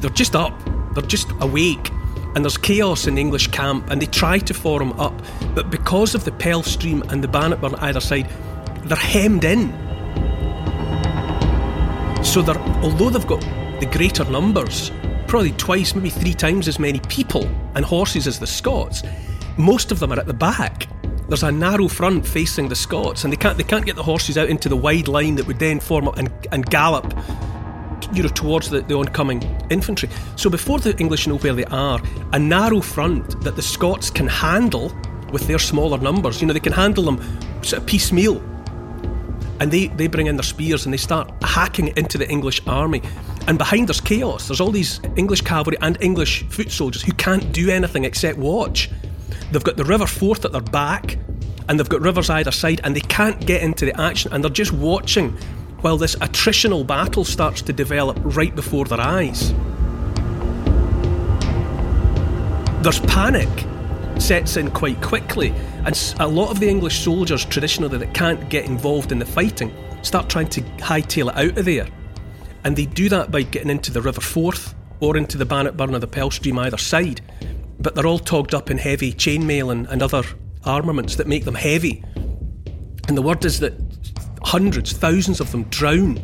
They're 0.01 0.11
just 0.11 0.35
up, 0.37 0.59
they're 0.95 1.03
just 1.03 1.31
awake, 1.41 1.91
and 2.35 2.45
there's 2.45 2.59
chaos 2.59 3.07
in 3.07 3.15
the 3.15 3.21
English 3.21 3.49
camp, 3.49 3.91
and 3.91 4.03
they 4.03 4.07
try 4.07 4.39
to 4.39 4.55
form 4.55 4.93
up, 5.01 5.15
but 5.55 5.71
because 5.71 6.15
of 6.15 6.25
the 6.25 6.33
Pell 6.33 6.63
Stream 6.63 7.03
and 7.09 7.23
the 7.23 7.29
Bannockburn 7.29 7.75
either 7.77 8.01
side, 8.01 8.29
they're 8.85 8.97
hemmed 8.97 9.45
in 9.45 9.73
so 12.25 12.43
they're, 12.43 12.59
although 12.83 13.11
they've 13.11 13.27
got 13.27 13.41
the 13.81 13.87
greater 13.93 14.25
numbers, 14.25 14.91
probably 15.35 15.51
twice, 15.55 15.97
maybe 15.97 16.11
three 16.11 16.33
times 16.33 16.69
as 16.69 16.79
many 16.79 17.01
people 17.09 17.45
and 17.75 17.85
horses 17.85 18.29
as 18.29 18.39
the 18.39 18.47
Scots, 18.47 19.03
most 19.57 19.91
of 19.91 19.99
them 19.99 20.13
are 20.13 20.21
at 20.21 20.29
the 20.29 20.33
back. 20.33 20.87
There's 21.29 21.43
a 21.43 21.51
narrow 21.51 21.89
front 21.89 22.25
facing 22.25 22.69
the 22.69 22.77
Scots, 22.77 23.25
and 23.25 23.33
they 23.33 23.37
can't 23.37 23.59
they 23.59 23.65
can't 23.65 23.85
get 23.85 23.97
the 23.97 24.03
horses 24.05 24.39
out 24.39 24.49
into 24.49 24.69
the 24.69 24.77
wide 24.77 25.09
line 25.09 25.35
that 25.35 25.49
would 25.49 25.59
then 25.59 25.81
form 25.81 26.07
up 26.07 26.19
and, 26.19 26.31
and 26.53 26.65
gallop 26.71 27.13
you 28.13 28.23
know, 28.23 28.29
towards 28.29 28.71
the, 28.71 28.83
the 28.83 28.95
oncoming 28.95 29.43
infantry. 29.71 30.09
So 30.37 30.49
before 30.49 30.79
the 30.79 30.97
English 30.99 31.27
know 31.27 31.39
where 31.39 31.55
they 31.55 31.65
are, 31.65 32.01
a 32.33 32.39
narrow 32.39 32.81
front 32.81 33.43
that 33.43 33.57
the 33.57 33.63
Scots 33.63 34.11
can 34.11 34.29
handle 34.29 34.97
with 35.33 35.49
their 35.49 35.59
smaller 35.59 35.99
numbers, 35.99 36.41
you 36.41 36.47
know, 36.47 36.53
they 36.53 36.61
can 36.61 36.73
handle 36.73 37.03
them 37.03 37.19
sort 37.65 37.83
of 37.83 37.89
piecemeal 37.89 38.41
and 39.61 39.73
they, 39.73 39.87
they 39.89 40.07
bring 40.07 40.27
in 40.27 40.37
their 40.37 40.45
spears 40.45 40.85
and 40.85 40.93
they 40.93 40.99
start 40.99 41.31
hacking 41.43 41.97
into 41.97 42.19
the 42.19 42.29
English 42.29 42.61
army. 42.67 43.03
And 43.47 43.59
behind 43.59 43.89
there's 43.89 44.01
chaos. 44.01 44.49
There's 44.49 44.61
all 44.61 44.71
these 44.71 45.01
English 45.17 45.43
cavalry 45.43 45.77
and 45.81 45.99
English 46.01 46.45
foot 46.45 46.71
soldiers 46.71 47.03
who 47.03 47.13
can't 47.13 47.53
do 47.53 47.69
anything 47.69 48.05
except 48.05 48.39
watch. 48.39 48.91
They've 49.53 49.63
got 49.63 49.77
the 49.77 49.85
River 49.85 50.07
Forth 50.07 50.45
at 50.45 50.53
their 50.53 50.61
back, 50.61 51.19
and 51.69 51.79
they've 51.79 51.89
got 51.89 52.01
rivers 52.01 52.31
either 52.31 52.51
side, 52.51 52.81
and 52.85 52.97
they 52.97 53.01
can't 53.01 53.45
get 53.47 53.63
into 53.63 53.85
the 53.85 54.01
action, 54.01 54.33
and 54.33 54.43
they're 54.43 54.51
just 54.51 54.73
watching 54.73 55.37
while 55.83 55.99
this 55.99 56.17
attritional 56.17 56.87
battle 56.87 57.25
starts 57.25 57.61
to 57.63 57.73
develop 57.73 58.19
right 58.23 58.55
before 58.55 58.87
their 58.87 59.01
eyes. 59.01 59.53
There's 62.83 63.01
panic 63.01 63.49
sets 64.19 64.57
in 64.57 64.71
quite 64.71 65.01
quickly, 65.03 65.53
and 65.85 66.15
a 66.21 66.27
lot 66.27 66.51
of 66.51 66.61
the 66.61 66.69
English 66.69 67.01
soldiers 67.01 67.45
traditionally 67.45 67.99
that 67.99 68.15
can't 68.15 68.49
get 68.49 68.65
involved 68.65 69.13
in 69.13 69.19
the 69.19 69.27
fighting 69.27 69.75
start 70.03 70.29
trying 70.29 70.49
to 70.49 70.63
hightail 70.79 71.31
it 71.31 71.37
out 71.37 71.59
of 71.59 71.65
there. 71.65 71.87
And 72.65 72.77
they 72.77 72.87
do 72.87 73.09
that 73.11 73.31
by 73.31 73.43
getting 73.43 73.71
into 73.71 73.93
the 73.93 74.01
River 74.01 74.21
Forth 74.21 74.75
or 75.01 75.17
into 75.17 75.37
the 75.37 75.45
Bannockburn 75.45 75.95
or 75.95 75.99
the 75.99 76.07
Pell 76.07 76.31
Stream 76.31 76.59
either 76.59 76.79
side. 76.79 77.21
But 77.79 77.95
they're 77.95 78.07
all 78.07 78.19
togged 78.19 78.55
up 78.55 78.71
in 78.71 78.79
heavy 78.79 79.13
chainmail 79.13 79.71
and, 79.71 79.87
and 79.89 80.03
other 80.03 80.23
armaments 80.65 81.17
that 81.17 81.27
make 81.27 81.45
them 81.45 81.55
heavy. 81.55 82.03
And 83.07 83.17
the 83.17 83.23
word 83.23 83.45
is 83.45 83.61
that 83.61 83.75
hundreds, 84.43 84.93
thousands 84.93 85.41
of 85.41 85.53
them 85.53 85.65
drown 85.65 86.19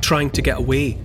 trying 0.00 0.30
to 0.30 0.42
get 0.42 0.58
away. 0.58 0.98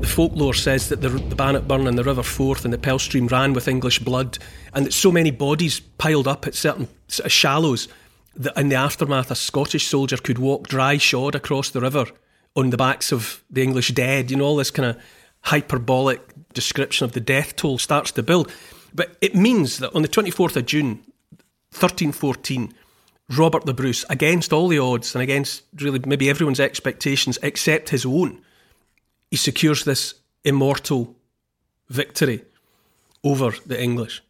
The 0.00 0.06
folklore 0.06 0.54
says 0.54 0.88
that 0.88 1.02
the, 1.02 1.10
the 1.10 1.34
Bannockburn 1.34 1.86
and 1.86 1.98
the 1.98 2.04
River 2.04 2.22
Forth 2.22 2.64
and 2.64 2.72
the 2.72 2.78
Pell 2.78 2.98
Stream 2.98 3.26
ran 3.26 3.52
with 3.52 3.68
English 3.68 3.98
blood, 3.98 4.38
and 4.72 4.86
that 4.86 4.92
so 4.92 5.12
many 5.12 5.30
bodies 5.30 5.80
piled 5.80 6.26
up 6.26 6.46
at 6.46 6.54
certain 6.54 6.88
sort 7.08 7.26
of 7.26 7.32
shallows 7.32 7.88
that 8.36 8.58
in 8.58 8.70
the 8.70 8.76
aftermath 8.76 9.30
a 9.30 9.34
Scottish 9.34 9.86
soldier 9.86 10.16
could 10.16 10.38
walk 10.38 10.68
dry 10.68 10.96
shod 10.96 11.34
across 11.34 11.68
the 11.68 11.80
river 11.80 12.06
on 12.56 12.70
the 12.70 12.76
backs 12.76 13.12
of 13.12 13.42
the 13.50 13.62
English 13.62 13.92
dead. 13.92 14.30
You 14.30 14.36
know, 14.36 14.44
all 14.44 14.56
this 14.56 14.70
kind 14.70 14.90
of 14.90 15.02
hyperbolic 15.42 16.20
description 16.52 17.04
of 17.04 17.12
the 17.12 17.20
death 17.20 17.56
toll 17.56 17.78
starts 17.78 18.12
to 18.12 18.22
build. 18.22 18.52
But 18.94 19.16
it 19.20 19.34
means 19.34 19.78
that 19.78 19.94
on 19.94 20.02
the 20.02 20.08
24th 20.08 20.56
of 20.56 20.66
June, 20.66 21.02
1314, 21.70 22.74
Robert 23.36 23.64
the 23.64 23.74
Bruce, 23.74 24.04
against 24.10 24.52
all 24.52 24.68
the 24.68 24.78
odds 24.78 25.14
and 25.14 25.22
against 25.22 25.62
really 25.80 26.00
maybe 26.04 26.28
everyone's 26.28 26.58
expectations 26.58 27.38
except 27.42 27.90
his 27.90 28.04
own, 28.04 28.42
he 29.30 29.36
secures 29.36 29.84
this 29.84 30.14
immortal 30.44 31.14
victory 31.88 32.42
over 33.22 33.52
the 33.66 33.80
English. 33.80 34.22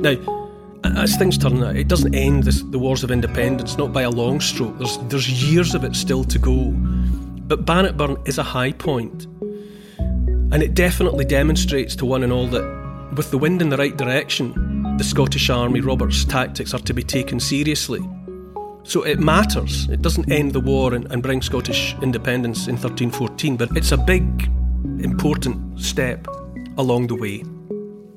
Now, 0.00 0.37
as 0.84 1.16
things 1.16 1.38
turn 1.38 1.62
out, 1.62 1.76
it 1.76 1.88
doesn't 1.88 2.14
end 2.14 2.44
this, 2.44 2.62
the 2.62 2.78
wars 2.78 3.02
of 3.02 3.10
independence, 3.10 3.76
not 3.76 3.92
by 3.92 4.02
a 4.02 4.10
long 4.10 4.40
stroke. 4.40 4.78
There's, 4.78 4.98
there's 5.08 5.50
years 5.50 5.74
of 5.74 5.84
it 5.84 5.96
still 5.96 6.24
to 6.24 6.38
go. 6.38 6.72
But 7.48 7.64
Bannockburn 7.64 8.18
is 8.26 8.38
a 8.38 8.42
high 8.42 8.72
point. 8.72 9.26
And 10.50 10.62
it 10.62 10.74
definitely 10.74 11.24
demonstrates 11.24 11.94
to 11.96 12.06
one 12.06 12.22
and 12.22 12.32
all 12.32 12.46
that 12.48 12.78
with 13.16 13.30
the 13.30 13.38
wind 13.38 13.62
in 13.62 13.68
the 13.68 13.76
right 13.76 13.96
direction, 13.96 14.96
the 14.98 15.04
Scottish 15.04 15.50
Army, 15.50 15.80
Robert's 15.80 16.24
tactics 16.24 16.74
are 16.74 16.80
to 16.80 16.94
be 16.94 17.02
taken 17.02 17.40
seriously. 17.40 18.00
So 18.84 19.02
it 19.02 19.18
matters. 19.18 19.88
It 19.88 20.02
doesn't 20.02 20.30
end 20.30 20.52
the 20.52 20.60
war 20.60 20.94
and, 20.94 21.10
and 21.12 21.22
bring 21.22 21.42
Scottish 21.42 21.94
independence 22.00 22.68
in 22.68 22.74
1314, 22.76 23.56
but 23.56 23.76
it's 23.76 23.92
a 23.92 23.96
big, 23.96 24.50
important 25.00 25.80
step 25.80 26.26
along 26.78 27.08
the 27.08 27.14
way. 27.14 27.44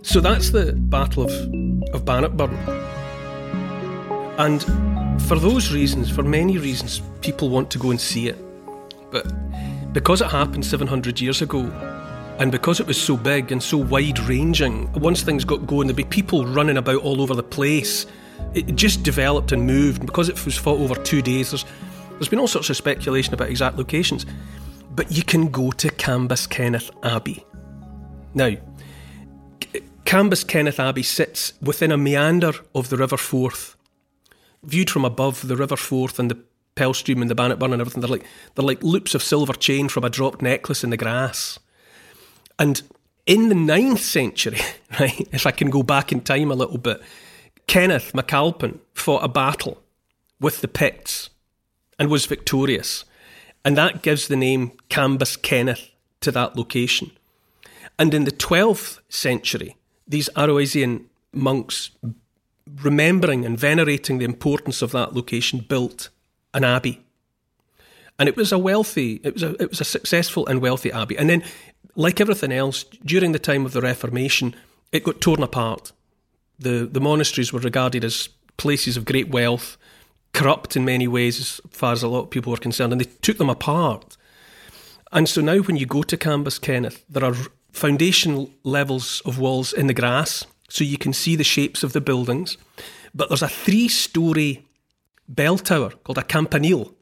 So 0.04 0.20
that's 0.20 0.52
the 0.52 0.74
Battle 0.74 1.24
of, 1.24 1.32
of 1.94 2.06
Bannockburn. 2.06 2.54
And 4.38 4.64
for 5.24 5.38
those 5.38 5.72
reasons, 5.72 6.10
for 6.10 6.24
many 6.24 6.58
reasons, 6.58 7.02
people 7.22 7.50
want 7.50 7.70
to 7.72 7.78
go 7.78 7.92
and 7.92 8.02
see 8.02 8.28
it. 8.28 8.38
But 9.12 9.32
because 9.94 10.22
it 10.22 10.30
happened 10.30 10.66
700 10.66 11.20
years 11.20 11.42
ago, 11.42 11.62
and 12.40 12.52
because 12.52 12.80
it 12.80 12.88
was 12.88 13.00
so 13.00 13.18
big 13.18 13.52
and 13.52 13.62
so 13.62 13.78
wide 13.78 14.20
ranging, 14.20 14.92
once 14.94 15.22
things 15.22 15.46
got 15.46 15.68
going, 15.68 15.88
there'd 15.88 15.98
be 15.98 16.04
people 16.04 16.46
running 16.46 16.78
about 16.78 17.04
all 17.04 17.22
over 17.22 17.36
the 17.36 17.44
place. 17.44 18.08
It 18.54 18.76
just 18.76 19.04
developed 19.04 19.52
and 19.52 19.68
moved. 19.68 20.00
And 20.00 20.08
Because 20.08 20.28
it 20.28 20.44
was 20.44 20.58
fought 20.58 20.80
over 20.80 20.96
two 20.96 21.22
days, 21.22 21.52
there's, 21.52 21.66
there's 22.14 22.30
been 22.30 22.40
all 22.40 22.48
sorts 22.48 22.70
of 22.70 22.78
speculation 22.78 23.34
about 23.34 23.50
exact 23.50 23.78
locations. 23.78 24.26
But 24.90 25.12
you 25.12 25.24
can 25.24 25.52
go 25.52 25.72
to 25.72 25.90
Cambuskenneth 25.90 26.90
Abbey. 27.04 27.46
Now, 28.34 28.56
Cambuskenneth 30.12 30.78
Abbey 30.78 31.04
sits 31.04 31.54
within 31.62 31.90
a 31.90 31.98
meander 31.98 32.52
of 32.76 32.90
the 32.90 32.98
River 32.98 33.16
Forth. 33.16 33.78
Viewed 34.62 34.90
from 34.90 35.06
above, 35.06 35.48
the 35.48 35.56
River 35.56 35.78
Forth 35.78 36.20
and 36.20 36.30
the 36.30 36.38
Pell 36.76 36.94
Stream 36.94 37.22
and 37.22 37.32
the 37.32 37.36
Bannockburn 37.36 37.72
and 37.72 37.80
everything, 37.80 38.02
they're 38.02 38.10
like, 38.10 38.26
they're 38.54 38.66
like 38.66 38.84
loops 38.84 39.16
of 39.16 39.24
silver 39.24 39.54
chain 39.54 39.88
from 39.88 40.04
a 40.04 40.10
dropped 40.10 40.42
necklace 40.42 40.84
in 40.84 40.90
the 40.90 40.98
grass. 40.98 41.60
And 42.60 42.82
in 43.26 43.48
the 43.48 43.56
ninth 43.56 44.02
century, 44.02 44.60
right, 45.00 45.30
if 45.32 45.48
I 45.48 45.52
can 45.52 45.70
go 45.70 45.82
back 45.82 46.12
in 46.12 46.20
time 46.20 46.52
a 46.52 46.56
little 46.56 46.78
bit, 46.78 47.02
Kenneth 47.68 48.12
MacAlpin 48.12 48.80
fought 48.94 49.24
a 49.24 49.30
battle 49.30 49.82
with 50.42 50.60
the 50.60 50.68
Picts 50.68 51.30
and 51.98 52.10
was 52.10 52.26
victorious. 52.26 53.06
And 53.64 53.78
that 53.78 54.02
gives 54.02 54.28
the 54.28 54.36
name 54.36 54.74
Cambuskenneth 54.90 55.92
to 56.20 56.32
that 56.34 56.58
location. 56.58 57.12
And 57.98 58.14
in 58.14 58.26
the 58.26 58.32
12th 58.32 59.00
century, 59.08 59.78
these 60.12 60.30
Arrouaisian 60.36 61.06
monks, 61.34 61.92
remembering 62.82 63.46
and 63.46 63.58
venerating 63.58 64.18
the 64.18 64.26
importance 64.26 64.82
of 64.82 64.92
that 64.92 65.14
location, 65.16 65.60
built 65.60 66.10
an 66.54 66.64
abbey. 66.64 67.02
And 68.20 68.28
it 68.30 68.36
was 68.36 68.52
a 68.52 68.58
wealthy, 68.58 69.22
it 69.24 69.34
was 69.34 69.44
a, 69.44 69.56
it 69.62 69.70
was 69.70 69.82
a 69.82 69.86
successful 69.86 70.46
and 70.48 70.62
wealthy 70.62 70.92
abbey. 70.92 71.18
And 71.18 71.30
then, 71.30 71.44
like 71.96 72.22
everything 72.22 72.52
else, 72.52 72.84
during 73.04 73.32
the 73.32 73.40
time 73.40 73.66
of 73.66 73.74
the 73.74 73.82
Reformation, 73.82 74.54
it 74.92 75.04
got 75.04 75.22
torn 75.22 75.42
apart. 75.42 75.92
The, 76.60 76.88
the 76.92 77.02
monasteries 77.02 77.52
were 77.52 77.60
regarded 77.60 78.04
as 78.04 78.30
places 78.58 78.98
of 78.98 79.06
great 79.06 79.30
wealth, 79.30 79.78
corrupt 80.34 80.76
in 80.76 80.86
many 80.86 81.08
ways, 81.08 81.40
as 81.40 81.62
far 81.72 81.94
as 81.94 82.04
a 82.04 82.08
lot 82.08 82.24
of 82.24 82.30
people 82.30 82.52
were 82.52 82.58
concerned, 82.58 82.92
and 82.92 83.02
they 83.02 83.10
took 83.22 83.38
them 83.38 83.50
apart. 83.50 84.18
And 85.12 85.28
so 85.28 85.42
now, 85.42 85.58
when 85.60 85.78
you 85.78 85.86
go 85.86 86.04
to 86.04 86.18
Cambuskenneth, 86.18 87.04
there 87.10 87.26
are 87.26 87.36
foundation 87.72 88.54
levels 88.64 89.22
of 89.26 89.40
walls 89.40 89.74
in 89.74 89.88
the 89.88 89.94
grass, 89.94 90.46
so 90.70 90.84
you 90.84 90.98
can 90.98 91.14
see 91.14 91.36
the 91.36 91.44
shapes 91.44 91.84
of 91.84 91.94
the 91.94 92.02
buildings. 92.02 92.58
But 93.14 93.30
there's 93.30 93.42
a 93.42 93.48
three 93.48 93.88
story 93.88 94.66
bell 95.28 95.58
tower 95.58 95.92
called 96.04 96.18
a 96.18 96.24
campanile. 96.24 96.94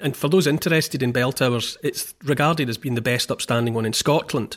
And 0.00 0.16
for 0.16 0.28
those 0.28 0.46
interested 0.46 1.02
in 1.02 1.12
bell 1.12 1.32
towers, 1.32 1.76
it's 1.82 2.14
regarded 2.24 2.68
as 2.68 2.78
being 2.78 2.96
the 2.96 3.00
best 3.00 3.30
upstanding 3.30 3.74
one 3.74 3.86
in 3.86 3.92
Scotland. 3.92 4.56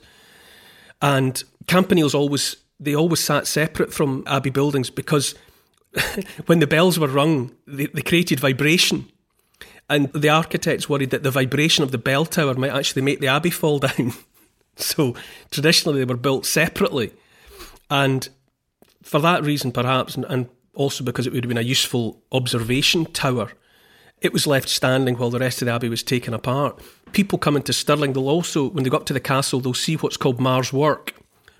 And 1.02 1.44
campaniles 1.68 2.16
always 2.16 2.58
they 2.80 2.96
always 2.96 3.22
sat 3.22 3.48
separate 3.48 3.94
from 3.94 4.24
abbey 4.28 4.50
buildings 4.50 4.90
because 4.90 5.34
when 6.46 6.60
the 6.60 6.68
bells 6.68 7.00
were 7.00 7.08
rung, 7.08 7.56
they, 7.66 7.86
they 7.88 8.02
created 8.02 8.40
vibration. 8.40 9.10
And 9.90 10.12
the 10.14 10.30
architects 10.30 10.90
worried 10.90 11.12
that 11.12 11.24
the 11.24 11.32
vibration 11.32 11.84
of 11.84 11.92
the 11.92 11.98
bell 11.98 12.26
tower 12.26 12.56
might 12.56 12.74
actually 12.74 13.04
make 13.04 13.20
the 13.20 13.28
abbey 13.28 13.52
fall 13.52 13.80
down. 13.80 14.14
So 14.82 15.16
traditionally 15.52 16.00
they 16.00 16.06
were 16.06 16.18
built 16.18 16.46
separately. 16.46 17.14
And 17.90 18.28
for 19.02 19.20
that 19.20 19.44
reason, 19.44 19.72
perhaps, 19.72 20.16
and, 20.16 20.50
also 20.74 21.06
because 21.06 21.26
it 21.26 21.32
would 21.32 21.46
have 21.46 21.48
been 21.48 21.58
a 21.58 21.62
useful 21.62 22.22
observation 22.34 23.06
tower, 23.06 23.52
it 24.20 24.34
was 24.34 24.46
left 24.46 24.68
standing 24.68 25.18
while 25.18 25.30
the 25.30 25.40
rest 25.40 25.62
of 25.62 25.68
the 25.68 25.72
abbey 25.72 25.88
was 25.88 26.04
taken 26.04 26.34
apart. 26.34 26.82
People 27.14 27.38
coming 27.38 27.64
to 27.64 27.72
Stirling, 27.72 28.12
they'll 28.12 28.28
also, 28.28 28.70
when 28.70 28.84
they 28.84 28.90
go 28.90 28.98
up 28.98 29.06
to 29.06 29.14
the 29.14 29.22
castle, 29.22 29.62
they'll 29.62 29.74
see 29.74 29.96
what's 29.96 30.18
called 30.18 30.42
Mar's 30.42 30.74
Work, 30.74 31.14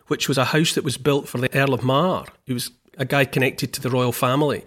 which 0.08 0.28
was 0.28 0.38
a 0.38 0.46
house 0.46 0.74
that 0.74 0.84
was 0.84 0.98
built 0.98 1.30
for 1.30 1.38
the 1.38 1.56
Earl 1.56 1.74
of 1.74 1.84
Mar, 1.84 2.26
who 2.48 2.54
was 2.56 2.72
a 2.98 3.06
guy 3.06 3.24
connected 3.24 3.72
to 3.74 3.82
the 3.82 3.90
royal 3.90 4.12
family. 4.12 4.66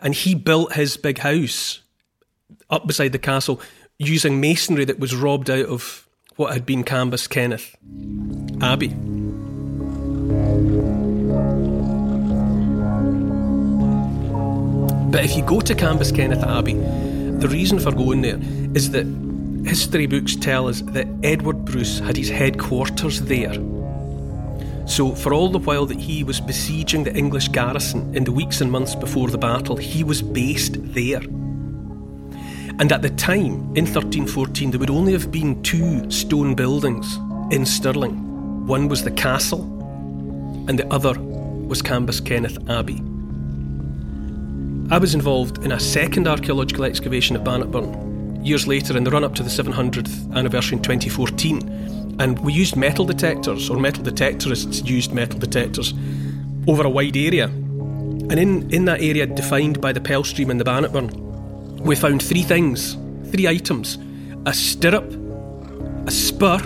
And 0.00 0.14
he 0.14 0.34
built 0.34 0.72
his 0.72 0.96
big 0.96 1.18
house 1.18 1.80
up 2.70 2.86
beside 2.86 3.12
the 3.12 3.18
castle 3.18 3.60
using 3.98 4.40
masonry 4.40 4.84
that 4.84 4.98
was 4.98 5.14
robbed 5.14 5.50
out 5.50 5.66
of 5.66 6.03
what 6.36 6.52
had 6.52 6.66
been 6.66 6.84
Cambuskenneth 6.84 7.74
Abbey. 8.62 8.88
But 15.10 15.24
if 15.24 15.36
you 15.36 15.44
go 15.44 15.60
to 15.60 15.74
Cambuskenneth 15.74 16.42
Abbey, 16.42 16.74
the 17.38 17.48
reason 17.48 17.78
for 17.78 17.92
going 17.92 18.22
there 18.22 18.40
is 18.74 18.90
that 18.90 19.06
history 19.64 20.06
books 20.06 20.34
tell 20.34 20.66
us 20.68 20.80
that 20.80 21.06
Edward 21.22 21.64
Bruce 21.64 22.00
had 22.00 22.16
his 22.16 22.28
headquarters 22.28 23.22
there. 23.22 23.54
So, 24.86 25.14
for 25.14 25.32
all 25.32 25.48
the 25.48 25.58
while 25.58 25.86
that 25.86 25.98
he 25.98 26.24
was 26.24 26.40
besieging 26.40 27.04
the 27.04 27.14
English 27.14 27.48
garrison 27.48 28.14
in 28.14 28.24
the 28.24 28.32
weeks 28.32 28.60
and 28.60 28.70
months 28.70 28.94
before 28.94 29.28
the 29.28 29.38
battle, 29.38 29.76
he 29.76 30.04
was 30.04 30.20
based 30.20 30.76
there. 30.94 31.22
And 32.78 32.90
at 32.90 33.02
the 33.02 33.10
time, 33.10 33.52
in 33.76 33.86
1314, 33.86 34.72
there 34.72 34.80
would 34.80 34.90
only 34.90 35.12
have 35.12 35.30
been 35.30 35.62
two 35.62 36.10
stone 36.10 36.54
buildings 36.54 37.18
in 37.52 37.64
Stirling. 37.64 38.66
One 38.66 38.88
was 38.88 39.04
the 39.04 39.12
castle, 39.12 39.62
and 40.68 40.78
the 40.78 40.92
other 40.92 41.14
was 41.20 41.82
Cambuskenneth 41.82 42.68
Abbey. 42.68 43.02
I 44.92 44.98
was 44.98 45.14
involved 45.14 45.64
in 45.64 45.72
a 45.72 45.80
second 45.80 46.26
archaeological 46.26 46.84
excavation 46.84 47.36
at 47.36 47.44
Bannockburn 47.44 48.44
years 48.44 48.66
later 48.66 48.96
in 48.96 49.04
the 49.04 49.10
run 49.10 49.24
up 49.24 49.34
to 49.36 49.42
the 49.42 49.48
700th 49.48 50.34
anniversary 50.34 50.76
in 50.76 50.82
2014. 50.82 52.16
And 52.20 52.38
we 52.40 52.52
used 52.52 52.76
metal 52.76 53.04
detectors, 53.04 53.70
or 53.70 53.78
metal 53.78 54.04
detectorists 54.04 54.86
used 54.86 55.12
metal 55.12 55.38
detectors, 55.38 55.94
over 56.68 56.84
a 56.84 56.90
wide 56.90 57.16
area. 57.16 57.46
And 57.46 58.34
in, 58.34 58.70
in 58.70 58.84
that 58.84 59.00
area 59.00 59.26
defined 59.26 59.80
by 59.80 59.92
the 59.92 60.00
Pell 60.00 60.22
Stream 60.22 60.50
and 60.50 60.60
the 60.60 60.64
Bannockburn, 60.64 61.08
we 61.84 61.94
found 61.94 62.22
three 62.22 62.42
things, 62.42 62.96
three 63.30 63.46
items 63.46 63.98
a 64.46 64.52
stirrup, 64.52 65.10
a 66.06 66.10
spur, 66.10 66.58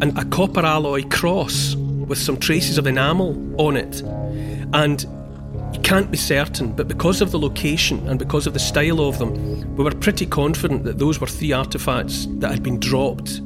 and 0.00 0.16
a 0.18 0.24
copper 0.26 0.60
alloy 0.60 1.02
cross 1.08 1.74
with 1.76 2.18
some 2.18 2.36
traces 2.36 2.76
of 2.76 2.86
enamel 2.86 3.30
on 3.60 3.76
it. 3.76 4.02
And 4.74 5.02
you 5.74 5.80
can't 5.80 6.10
be 6.10 6.18
certain, 6.18 6.72
but 6.72 6.88
because 6.88 7.20
of 7.20 7.30
the 7.30 7.38
location 7.38 8.06
and 8.06 8.18
because 8.18 8.46
of 8.46 8.52
the 8.52 8.58
style 8.58 9.00
of 9.00 9.18
them, 9.18 9.76
we 9.76 9.84
were 9.84 9.94
pretty 9.94 10.26
confident 10.26 10.84
that 10.84 10.98
those 10.98 11.20
were 11.20 11.26
three 11.26 11.50
artefacts 11.50 12.26
that 12.40 12.50
had 12.50 12.62
been 12.62 12.78
dropped 12.78 13.40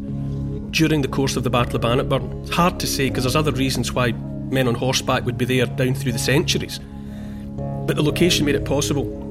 during 0.72 1.03
the 1.03 1.09
course 1.09 1.37
of 1.37 1.44
the 1.44 1.51
Battle 1.51 1.77
of 1.77 1.83
Bannockburn. 1.83 2.42
It's 2.42 2.51
hard 2.51 2.81
to 2.81 2.87
say 2.87 3.09
because 3.09 3.25
there's 3.25 3.37
other 3.37 3.53
reasons 3.53 3.92
why 3.92 4.12
men 4.12 4.66
on 4.66 4.75
horseback 4.75 5.25
would 5.27 5.38
be 5.38 5.44
there 5.44 5.66
down 5.66 5.94
through 5.94 6.12
the 6.12 6.18
centuries. 6.18 6.81
But 7.87 7.96
the 7.96 8.03
location 8.03 8.46
made 8.46 8.55
it 8.55 8.64
possible 8.64 9.22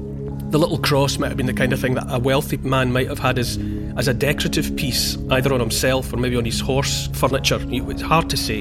the 0.52 0.58
little 0.58 0.78
cross 0.78 1.16
might 1.16 1.28
have 1.28 1.38
been 1.38 1.46
the 1.46 1.54
kind 1.54 1.72
of 1.72 1.80
thing 1.80 1.94
that 1.94 2.04
a 2.10 2.18
wealthy 2.18 2.58
man 2.58 2.92
might 2.92 3.08
have 3.08 3.18
had 3.18 3.38
as, 3.38 3.58
as 3.96 4.06
a 4.06 4.12
decorative 4.12 4.76
piece, 4.76 5.16
either 5.30 5.52
on 5.52 5.60
himself 5.60 6.12
or 6.12 6.18
maybe 6.18 6.36
on 6.36 6.44
his 6.44 6.60
horse 6.60 7.08
furniture. 7.14 7.58
It's 7.70 8.02
hard 8.02 8.28
to 8.28 8.36
say. 8.36 8.60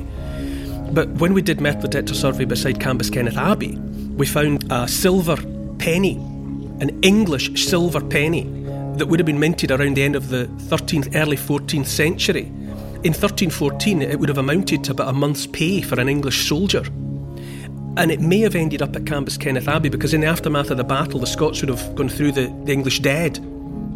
But 0.93 1.09
when 1.19 1.33
we 1.33 1.41
did 1.41 1.59
metal 1.59 1.81
detector 1.81 2.13
survey 2.13 2.45
beside 2.45 2.79
Cambuskenneth 2.79 3.35
Abbey, 3.35 3.77
we 4.15 4.25
found 4.25 4.71
a 4.71 4.87
silver 4.87 5.35
penny, 5.79 6.15
an 6.79 6.97
English 7.01 7.67
silver 7.67 7.99
penny 7.99 8.43
that 8.95 9.07
would 9.07 9.19
have 9.19 9.25
been 9.25 9.39
minted 9.39 9.71
around 9.71 9.97
the 9.97 10.03
end 10.03 10.15
of 10.15 10.29
the 10.29 10.45
13th, 10.45 11.13
early 11.13 11.35
14th 11.35 11.87
century. 11.87 12.45
In 13.03 13.11
1314, 13.11 14.01
it 14.01 14.17
would 14.17 14.29
have 14.29 14.37
amounted 14.37 14.85
to 14.85 14.91
about 14.91 15.09
a 15.09 15.13
month's 15.13 15.45
pay 15.45 15.81
for 15.81 15.99
an 15.99 16.07
English 16.07 16.47
soldier. 16.47 16.83
And 17.97 18.09
it 18.09 18.21
may 18.21 18.39
have 18.39 18.55
ended 18.55 18.81
up 18.81 18.95
at 18.95 19.03
Cambuskenneth 19.03 19.67
Abbey 19.67 19.89
because 19.89 20.13
in 20.13 20.21
the 20.21 20.27
aftermath 20.27 20.71
of 20.71 20.77
the 20.77 20.83
battle, 20.83 21.19
the 21.19 21.27
Scots 21.27 21.61
would 21.61 21.69
have 21.69 21.95
gone 21.95 22.07
through 22.07 22.31
the, 22.31 22.47
the 22.63 22.71
English 22.71 23.01
dead, 23.01 23.35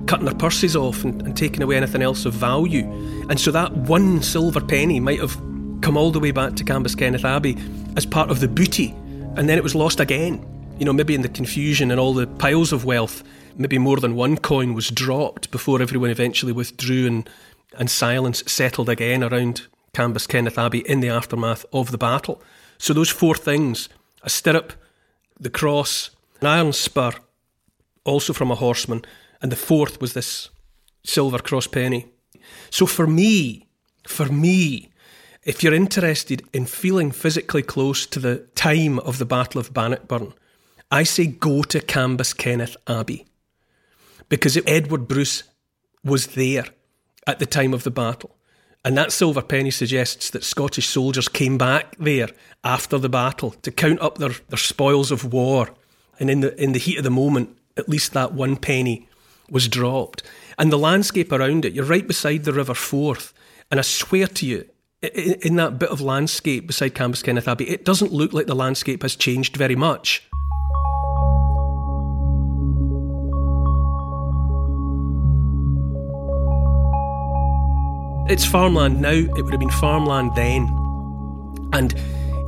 cutting 0.05 0.25
their 0.25 0.35
purses 0.35 0.75
off 0.75 1.05
and, 1.05 1.21
and 1.21 1.37
taking 1.37 1.63
away 1.63 1.77
anything 1.77 2.01
else 2.01 2.25
of 2.25 2.33
value. 2.33 2.83
And 3.29 3.39
so 3.39 3.51
that 3.51 3.71
one 3.71 4.21
silver 4.21 4.59
penny 4.59 4.99
might 4.99 5.21
have 5.21 5.35
come 5.81 5.95
all 5.95 6.11
the 6.11 6.19
way 6.19 6.31
back 6.31 6.55
to 6.55 6.63
Cambuskenneth 6.65 7.23
Abbey 7.23 7.57
as 7.95 8.05
part 8.05 8.29
of 8.29 8.41
the 8.41 8.49
booty. 8.49 8.89
And 9.37 9.47
then 9.47 9.57
it 9.57 9.63
was 9.63 9.75
lost 9.75 10.01
again. 10.01 10.45
You 10.77 10.85
know, 10.85 10.93
maybe 10.93 11.15
in 11.15 11.21
the 11.21 11.29
confusion 11.29 11.89
and 11.89 11.99
all 11.99 12.13
the 12.13 12.27
piles 12.27 12.73
of 12.73 12.83
wealth, 12.83 13.23
maybe 13.55 13.77
more 13.77 13.97
than 13.97 14.15
one 14.15 14.37
coin 14.37 14.73
was 14.73 14.89
dropped 14.89 15.51
before 15.51 15.81
everyone 15.81 16.09
eventually 16.09 16.51
withdrew 16.51 17.07
and, 17.07 17.29
and 17.77 17.89
silence 17.89 18.43
settled 18.45 18.89
again 18.89 19.23
around 19.23 19.67
Cambuskenneth 19.93 20.57
Abbey 20.57 20.79
in 20.79 20.99
the 20.99 21.07
aftermath 21.09 21.65
of 21.71 21.91
the 21.91 21.97
battle. 21.97 22.41
So 22.77 22.93
those 22.93 23.09
four 23.09 23.35
things 23.35 23.89
a 24.23 24.29
stirrup, 24.29 24.73
the 25.39 25.49
cross, 25.49 26.09
an 26.41 26.47
iron 26.47 26.73
spur, 26.73 27.11
also 28.03 28.33
from 28.33 28.51
a 28.51 28.55
horseman, 28.55 29.03
and 29.41 29.51
the 29.51 29.55
fourth 29.55 30.01
was 30.01 30.13
this 30.13 30.49
silver 31.03 31.39
cross 31.39 31.67
penny. 31.67 32.07
So 32.69 32.85
for 32.85 33.07
me, 33.07 33.67
for 34.07 34.25
me, 34.25 34.89
if 35.43 35.63
you're 35.63 35.73
interested 35.73 36.43
in 36.53 36.65
feeling 36.65 37.11
physically 37.11 37.61
close 37.61 38.07
to 38.07 38.19
the 38.19 38.37
time 38.55 38.97
of 38.99 39.19
the 39.19 39.25
Battle 39.25 39.61
of 39.61 39.73
Bannockburn, 39.73 40.33
I 40.91 41.03
say 41.03 41.27
go 41.27 41.61
to 41.63 41.79
Cambuskenneth 41.79 42.75
Abbey. 42.87 43.25
Because 44.27 44.57
Edward 44.65 45.07
Bruce 45.07 45.43
was 46.03 46.27
there 46.27 46.65
at 47.27 47.39
the 47.39 47.45
time 47.45 47.73
of 47.73 47.83
the 47.83 47.91
battle. 47.91 48.35
And 48.85 48.95
that 48.99 49.11
silver 49.11 49.41
penny 49.41 49.71
suggests 49.71 50.29
that 50.29 50.43
Scottish 50.43 50.87
soldiers 50.87 51.27
came 51.27 51.57
back 51.57 51.95
there 51.97 52.29
after 52.63 52.99
the 52.99 53.09
battle 53.09 53.49
to 53.63 53.71
count 53.71 53.99
up 53.99 54.19
their, 54.19 54.33
their 54.49 54.59
spoils 54.59 55.09
of 55.09 55.33
war. 55.33 55.69
And 56.19 56.29
in 56.29 56.41
the, 56.41 56.55
in 56.61 56.73
the 56.73 56.79
heat 56.79 56.99
of 56.99 57.03
the 57.03 57.09
moment, 57.09 57.57
at 57.77 57.89
least 57.89 58.13
that 58.13 58.33
one 58.33 58.57
penny 58.57 59.09
was 59.49 59.67
dropped. 59.67 60.21
And 60.59 60.71
the 60.71 60.77
landscape 60.77 61.31
around 61.31 61.65
it, 61.65 61.73
you're 61.73 61.83
right 61.83 62.07
beside 62.07 62.43
the 62.43 62.53
River 62.53 62.75
Forth. 62.75 63.33
And 63.71 63.79
I 63.79 63.83
swear 63.83 64.27
to 64.27 64.45
you, 64.45 64.69
in, 65.01 65.33
in 65.41 65.55
that 65.55 65.79
bit 65.79 65.89
of 65.89 65.99
landscape 65.99 66.67
beside 66.67 66.93
Cambuskenneth 66.93 67.47
Abbey, 67.47 67.67
it 67.67 67.85
doesn't 67.85 68.13
look 68.13 68.33
like 68.33 68.45
the 68.45 68.55
landscape 68.55 69.01
has 69.01 69.15
changed 69.15 69.57
very 69.57 69.75
much. 69.75 70.29
It's 78.27 78.43
farmland 78.43 79.01
now, 79.01 79.11
it 79.11 79.41
would 79.41 79.53
have 79.53 79.59
been 79.59 79.69
farmland 79.69 80.31
then. 80.35 80.63
And 81.73 81.93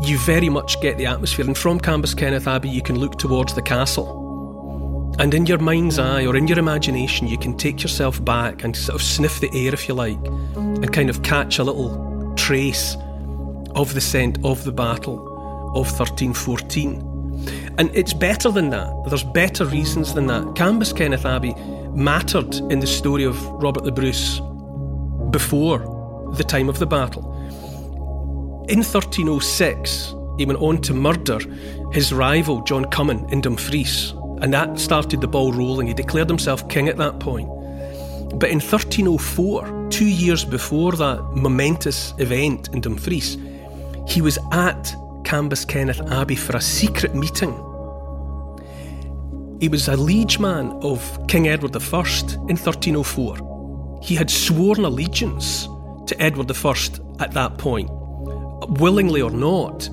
you 0.01 0.17
very 0.19 0.49
much 0.49 0.81
get 0.81 0.97
the 0.97 1.05
atmosphere. 1.05 1.45
And 1.45 1.57
from 1.57 1.79
Cambuskenneth 1.79 2.47
Abbey, 2.47 2.69
you 2.69 2.81
can 2.81 2.97
look 2.97 3.19
towards 3.19 3.53
the 3.53 3.61
castle. 3.61 5.13
And 5.19 5.33
in 5.35 5.45
your 5.45 5.59
mind's 5.59 5.99
eye 5.99 6.25
or 6.25 6.35
in 6.35 6.47
your 6.47 6.57
imagination, 6.57 7.27
you 7.27 7.37
can 7.37 7.55
take 7.57 7.83
yourself 7.83 8.23
back 8.23 8.63
and 8.63 8.75
sort 8.75 8.95
of 8.95 9.03
sniff 9.03 9.39
the 9.39 9.49
air, 9.53 9.73
if 9.73 9.87
you 9.87 9.93
like, 9.93 10.23
and 10.55 10.91
kind 10.91 11.11
of 11.11 11.21
catch 11.21 11.59
a 11.59 11.63
little 11.63 12.33
trace 12.35 12.95
of 13.75 13.93
the 13.93 14.01
scent 14.01 14.39
of 14.43 14.63
the 14.63 14.71
battle 14.71 15.19
of 15.75 15.85
1314. 15.99 17.75
And 17.77 17.91
it's 17.95 18.13
better 18.13 18.49
than 18.49 18.71
that. 18.71 18.91
There's 19.07 19.23
better 19.23 19.65
reasons 19.65 20.15
than 20.15 20.25
that. 20.27 20.43
Cambuskenneth 20.55 21.25
Abbey 21.25 21.53
mattered 21.95 22.55
in 22.71 22.79
the 22.79 22.87
story 22.87 23.23
of 23.25 23.39
Robert 23.61 23.83
the 23.83 23.91
Bruce 23.91 24.41
before 25.31 25.79
the 26.33 26.43
time 26.43 26.69
of 26.69 26.79
the 26.79 26.85
battle. 26.85 27.33
In 28.69 28.79
1306, 28.79 30.13
he 30.37 30.45
went 30.45 30.59
on 30.59 30.81
to 30.81 30.93
murder 30.93 31.39
his 31.91 32.11
rival 32.11 32.61
John 32.63 32.85
Comyn 32.85 33.31
in 33.31 33.41
Dumfries, 33.41 34.11
and 34.41 34.53
that 34.53 34.77
started 34.77 35.21
the 35.21 35.27
ball 35.27 35.53
rolling. 35.53 35.87
He 35.87 35.93
declared 35.93 36.29
himself 36.29 36.67
king 36.69 36.89
at 36.89 36.97
that 36.97 37.19
point. 37.19 37.47
But 38.39 38.49
in 38.49 38.59
1304, 38.59 39.87
two 39.89 40.05
years 40.05 40.43
before 40.43 40.91
that 40.93 41.21
momentous 41.33 42.13
event 42.17 42.69
in 42.73 42.81
Dumfries, 42.81 43.37
he 44.05 44.21
was 44.21 44.37
at 44.51 44.93
Cambuskenneth 45.23 46.11
Abbey 46.11 46.35
for 46.35 46.55
a 46.55 46.61
secret 46.61 47.15
meeting. 47.15 47.53
He 49.59 49.69
was 49.69 49.87
a 49.87 49.95
liegeman 49.95 50.83
of 50.83 51.27
King 51.27 51.47
Edward 51.47 51.75
I 51.75 51.79
in 51.79 52.57
1304 52.57 53.46
he 54.01 54.15
had 54.15 54.29
sworn 54.29 54.85
allegiance 54.85 55.67
to 56.07 56.15
Edward 56.21 56.51
I 56.51 56.71
at 57.19 57.31
that 57.33 57.57
point. 57.57 57.89
Willingly 58.79 59.21
or 59.21 59.31
not, 59.31 59.89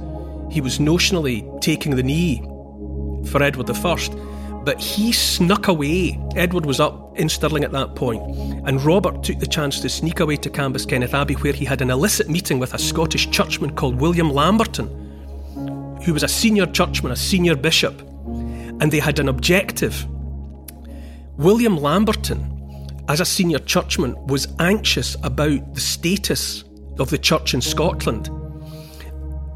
he 0.50 0.60
was 0.60 0.78
notionally 0.78 1.60
taking 1.60 1.96
the 1.96 2.02
knee 2.02 2.40
for 3.26 3.42
Edward 3.42 3.70
I, 3.70 3.96
but 4.64 4.80
he 4.80 5.12
snuck 5.12 5.68
away. 5.68 6.18
Edward 6.36 6.66
was 6.66 6.80
up 6.80 7.18
in 7.18 7.28
Stirling 7.28 7.64
at 7.64 7.72
that 7.72 7.94
point, 7.94 8.22
and 8.66 8.82
Robert 8.82 9.22
took 9.22 9.38
the 9.38 9.46
chance 9.46 9.80
to 9.80 9.88
sneak 9.88 10.20
away 10.20 10.36
to 10.36 10.50
Cambuskenneth 10.50 11.14
Abbey, 11.14 11.34
where 11.34 11.52
he 11.52 11.64
had 11.64 11.82
an 11.82 11.90
illicit 11.90 12.28
meeting 12.28 12.58
with 12.58 12.74
a 12.74 12.78
Scottish 12.78 13.30
churchman 13.30 13.74
called 13.74 14.00
William 14.00 14.30
Lamberton, 14.30 14.88
who 16.04 16.12
was 16.12 16.22
a 16.22 16.28
senior 16.28 16.66
churchman, 16.66 17.12
a 17.12 17.16
senior 17.16 17.56
bishop, 17.56 18.00
and 18.80 18.90
they 18.90 18.98
had 19.00 19.18
an 19.18 19.28
objective. 19.28 20.06
William 21.36 21.76
Lamberton 21.76 22.53
as 23.08 23.20
a 23.20 23.24
senior 23.24 23.58
churchman, 23.58 24.16
was 24.26 24.48
anxious 24.58 25.16
about 25.22 25.74
the 25.74 25.80
status 25.80 26.64
of 26.98 27.10
the 27.10 27.18
church 27.18 27.54
in 27.54 27.60
Scotland. 27.60 28.30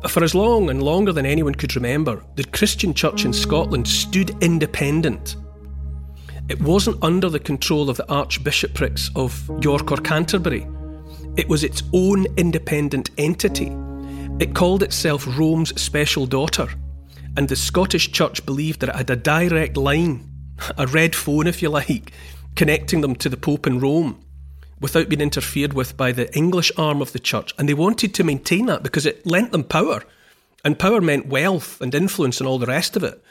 For 0.08 0.22
as 0.22 0.34
long 0.34 0.70
and 0.70 0.82
longer 0.82 1.12
than 1.12 1.26
anyone 1.26 1.54
could 1.54 1.74
remember, 1.74 2.24
the 2.37 2.44
Christian 2.44 2.94
church 2.94 3.24
in 3.24 3.32
Scotland 3.32 3.88
stood 3.88 4.30
independent. 4.42 5.37
It 6.48 6.62
wasn't 6.62 7.02
under 7.02 7.28
the 7.28 7.40
control 7.40 7.90
of 7.90 7.96
the 7.96 8.11
archbishoprics 8.11 9.11
of 9.16 9.50
York 9.61 9.90
or 9.90 9.96
Canterbury. 9.96 10.66
It 11.37 11.48
was 11.48 11.64
its 11.64 11.82
own 11.92 12.26
independent 12.37 13.11
entity. 13.18 13.76
It 14.38 14.54
called 14.54 14.82
itself 14.82 15.26
Rome's 15.38 15.78
special 15.80 16.26
daughter, 16.26 16.68
and 17.37 17.48
the 17.48 17.56
Scottish 17.56 18.12
church 18.12 18.46
believed 18.46 18.80
that 18.80 18.90
it 18.90 18.96
had 18.96 19.11
a 19.11 19.16
direct 19.16 19.76
line, 19.76 20.30
a 20.78 20.87
red 20.87 21.14
phone 21.14 21.46
if 21.46 21.61
you 21.61 21.70
like, 21.70 22.12
connecting 22.56 23.00
them 23.00 23.14
to 23.16 23.28
the 23.28 23.37
Pope 23.37 23.66
in 23.66 23.80
Rome 23.80 24.24
without 24.80 25.08
being 25.08 25.20
interfered 25.20 25.72
with 25.72 25.96
by 25.96 26.12
the 26.12 26.34
English 26.37 26.70
arm 26.76 27.00
of 27.02 27.12
the 27.12 27.18
church. 27.18 27.52
And 27.58 27.68
they 27.68 27.74
wanted 27.74 28.14
to 28.14 28.24
maintain 28.24 28.66
that 28.66 28.82
because 28.82 29.06
it 29.06 29.26
lent 29.26 29.52
them 29.52 29.64
power. 29.64 30.02
And 30.64 30.78
power 30.78 31.00
meant 31.00 31.26
wealth 31.26 31.80
and 31.80 31.94
influence 31.94 32.40
and 32.40 32.48
all 32.48 32.58
the 32.58 32.66
rest 32.66 32.96
of 32.96 33.04
it. 33.04 33.22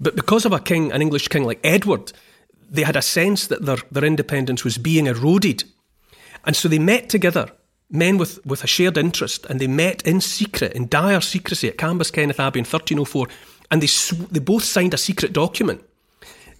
But 0.00 0.16
because 0.16 0.44
of 0.44 0.52
a 0.52 0.60
king, 0.60 0.92
an 0.92 1.02
English 1.02 1.28
king 1.28 1.44
like 1.44 1.60
Edward, 1.64 2.12
they 2.70 2.82
had 2.82 2.96
a 2.96 3.02
sense 3.02 3.46
that 3.48 3.64
their, 3.64 3.78
their 3.90 4.04
independence 4.04 4.64
was 4.64 4.78
being 4.78 5.06
eroded. 5.06 5.64
And 6.44 6.54
so 6.54 6.68
they 6.68 6.78
met 6.78 7.08
together, 7.08 7.50
men 7.90 8.18
with, 8.18 8.44
with 8.46 8.62
a 8.62 8.66
shared 8.66 8.96
interest, 8.96 9.46
and 9.46 9.60
they 9.60 9.66
met 9.66 10.02
in 10.02 10.20
secret, 10.20 10.72
in 10.72 10.88
dire 10.88 11.20
secrecy 11.20 11.68
at 11.68 11.78
Cambuskenneth 11.78 12.38
Abbey 12.38 12.60
in 12.60 12.64
1304. 12.64 13.28
And 13.70 13.82
they, 13.82 13.86
sw- 13.86 14.28
they 14.30 14.40
both 14.40 14.64
signed 14.64 14.94
a 14.94 14.98
secret 14.98 15.32
document 15.32 15.82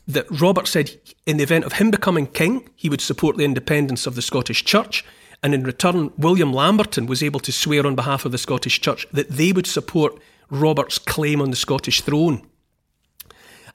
that 0.09 0.27
Robert 0.41 0.67
said 0.67 0.99
in 1.27 1.37
the 1.37 1.43
event 1.43 1.65
of 1.65 1.75
him 1.75 1.91
becoming 1.91 2.27
king, 2.27 2.69
he 2.75 2.89
would 2.89 3.03
support 3.03 3.37
the 3.37 3.45
independence 3.45 4.07
of 4.07 4.15
the 4.15 4.23
Scottish 4.23 4.65
Church. 4.65 5.05
And 5.43 5.55
in 5.55 5.63
return, 5.63 6.11
William 6.17 6.53
Lamberton 6.53 7.07
was 7.07 7.23
able 7.23 7.41
to 7.41 7.53
swear 7.53 7.87
on 7.87 7.95
behalf 7.95 8.25
of 8.25 8.33
the 8.33 8.39
Scottish 8.39 8.81
Church 8.81 9.07
that 9.13 9.29
they 9.29 9.53
would 9.53 9.67
support 9.67 10.19
Robert's 10.51 10.99
claim 10.99 11.41
on 11.41 11.51
the 11.51 11.57
Scottish 11.57 12.01
throne. 12.01 12.45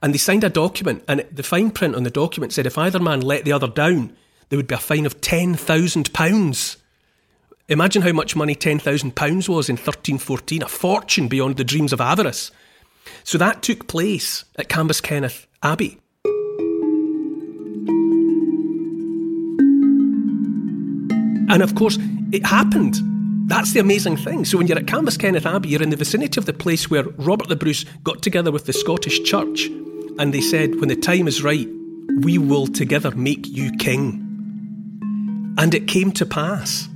And 0.01 0.13
they 0.13 0.17
signed 0.17 0.43
a 0.43 0.49
document, 0.49 1.03
and 1.07 1.25
the 1.31 1.43
fine 1.43 1.71
print 1.71 1.95
on 1.95 2.03
the 2.03 2.09
document 2.09 2.51
said 2.51 2.65
if 2.65 2.77
either 2.77 2.99
man 2.99 3.21
let 3.21 3.45
the 3.45 3.53
other 3.53 3.69
down, 3.69 4.13
there 4.49 4.57
would 4.57 4.67
be 4.67 4.75
a 4.75 4.79
fine 4.79 5.05
of 5.05 5.21
£10,000. 5.21 6.77
Imagine 7.69 8.01
how 8.01 8.11
much 8.11 8.35
money 8.35 8.55
£10,000 8.55 9.13
was 9.47 9.69
in 9.69 9.75
1314, 9.75 10.63
a 10.63 10.67
fortune 10.67 11.29
beyond 11.29 11.55
the 11.55 11.63
dreams 11.63 11.93
of 11.93 12.01
avarice. 12.01 12.51
So 13.23 13.37
that 13.37 13.61
took 13.61 13.87
place 13.87 14.43
at 14.57 14.67
Cambuskenneth 14.67 15.45
Abbey. 15.61 15.99
And 21.49 21.61
of 21.61 21.75
course, 21.75 21.97
it 22.31 22.45
happened. 22.45 22.95
That's 23.47 23.73
the 23.73 23.79
amazing 23.79 24.17
thing. 24.17 24.45
So 24.45 24.57
when 24.57 24.67
you're 24.67 24.77
at 24.77 24.85
Cambuskenneth 24.85 25.45
Abbey, 25.45 25.69
you're 25.69 25.83
in 25.83 25.89
the 25.89 25.97
vicinity 25.97 26.39
of 26.39 26.45
the 26.45 26.53
place 26.53 26.89
where 26.89 27.03
Robert 27.17 27.49
the 27.49 27.55
Bruce 27.55 27.83
got 28.03 28.21
together 28.21 28.51
with 28.51 28.65
the 28.65 28.73
Scottish 28.73 29.21
Church, 29.23 29.65
and 30.17 30.33
they 30.33 30.41
said, 30.41 30.79
when 30.79 30.89
the 30.89 30.95
time 30.95 31.27
is 31.27 31.43
right, 31.43 31.67
we 32.21 32.37
will 32.37 32.67
together 32.67 33.11
make 33.11 33.47
you 33.47 33.71
king. 33.77 34.19
And 35.57 35.75
it 35.75 35.87
came 35.87 36.11
to 36.13 36.25
pass. 36.25 36.87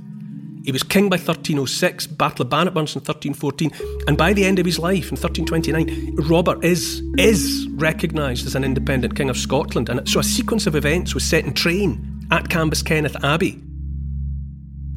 He 0.64 0.72
was 0.72 0.82
king 0.82 1.08
by 1.08 1.16
1306, 1.16 2.06
Battle 2.08 2.42
of 2.42 2.50
Bannockburn 2.50 2.86
in 2.86 3.00
1314, 3.00 3.70
and 4.06 4.16
by 4.16 4.32
the 4.32 4.44
end 4.44 4.58
of 4.58 4.66
his 4.66 4.78
life 4.78 5.10
in 5.10 5.16
1329, 5.16 6.16
Robert 6.28 6.64
is 6.64 7.02
is 7.18 7.68
recognised 7.72 8.46
as 8.46 8.54
an 8.54 8.64
independent 8.64 9.16
king 9.16 9.30
of 9.30 9.36
Scotland. 9.36 9.88
And 9.88 10.06
so 10.08 10.20
a 10.20 10.24
sequence 10.24 10.66
of 10.66 10.74
events 10.74 11.14
was 11.14 11.24
set 11.24 11.44
in 11.44 11.54
train 11.54 12.26
at 12.30 12.48
Cambuskenneth 12.48 13.22
Abbey 13.22 13.62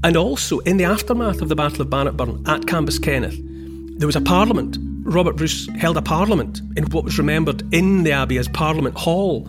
and 0.03 0.17
also, 0.17 0.59
in 0.59 0.77
the 0.77 0.85
aftermath 0.85 1.41
of 1.41 1.49
the 1.49 1.55
Battle 1.55 1.81
of 1.81 1.89
Bannockburn 1.89 2.43
at 2.47 2.61
Cambuskenneth, 2.61 3.99
there 3.99 4.07
was 4.07 4.15
a 4.15 4.21
parliament. 4.21 4.77
Robert 5.03 5.35
Bruce 5.35 5.67
held 5.77 5.95
a 5.95 6.01
parliament 6.01 6.59
in 6.75 6.85
what 6.85 7.03
was 7.03 7.19
remembered 7.19 7.71
in 7.71 8.01
the 8.01 8.11
Abbey 8.11 8.39
as 8.39 8.47
Parliament 8.47 8.97
Hall. 8.97 9.47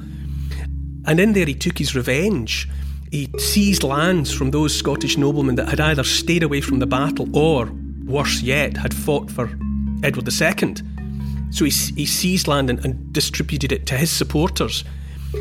And 1.07 1.19
in 1.19 1.33
there, 1.33 1.47
he 1.47 1.55
took 1.55 1.79
his 1.79 1.95
revenge. 1.97 2.69
He 3.11 3.31
seized 3.39 3.83
lands 3.83 4.31
from 4.31 4.51
those 4.51 4.77
Scottish 4.77 5.17
noblemen 5.17 5.55
that 5.55 5.69
had 5.69 5.81
either 5.81 6.05
stayed 6.05 6.43
away 6.43 6.61
from 6.61 6.81
the 6.81 6.87
battle 6.87 7.35
or, 7.35 7.71
worse 8.05 8.43
yet, 8.43 8.77
had 8.77 8.93
fought 8.93 9.31
for 9.31 9.51
Edward 10.03 10.29
II. 10.29 10.75
So 11.51 11.65
he, 11.65 11.71
he 11.71 12.05
seized 12.05 12.47
land 12.47 12.69
and, 12.69 12.85
and 12.85 13.11
distributed 13.11 13.73
it 13.73 13.87
to 13.87 13.97
his 13.97 14.11
supporters. 14.11 14.85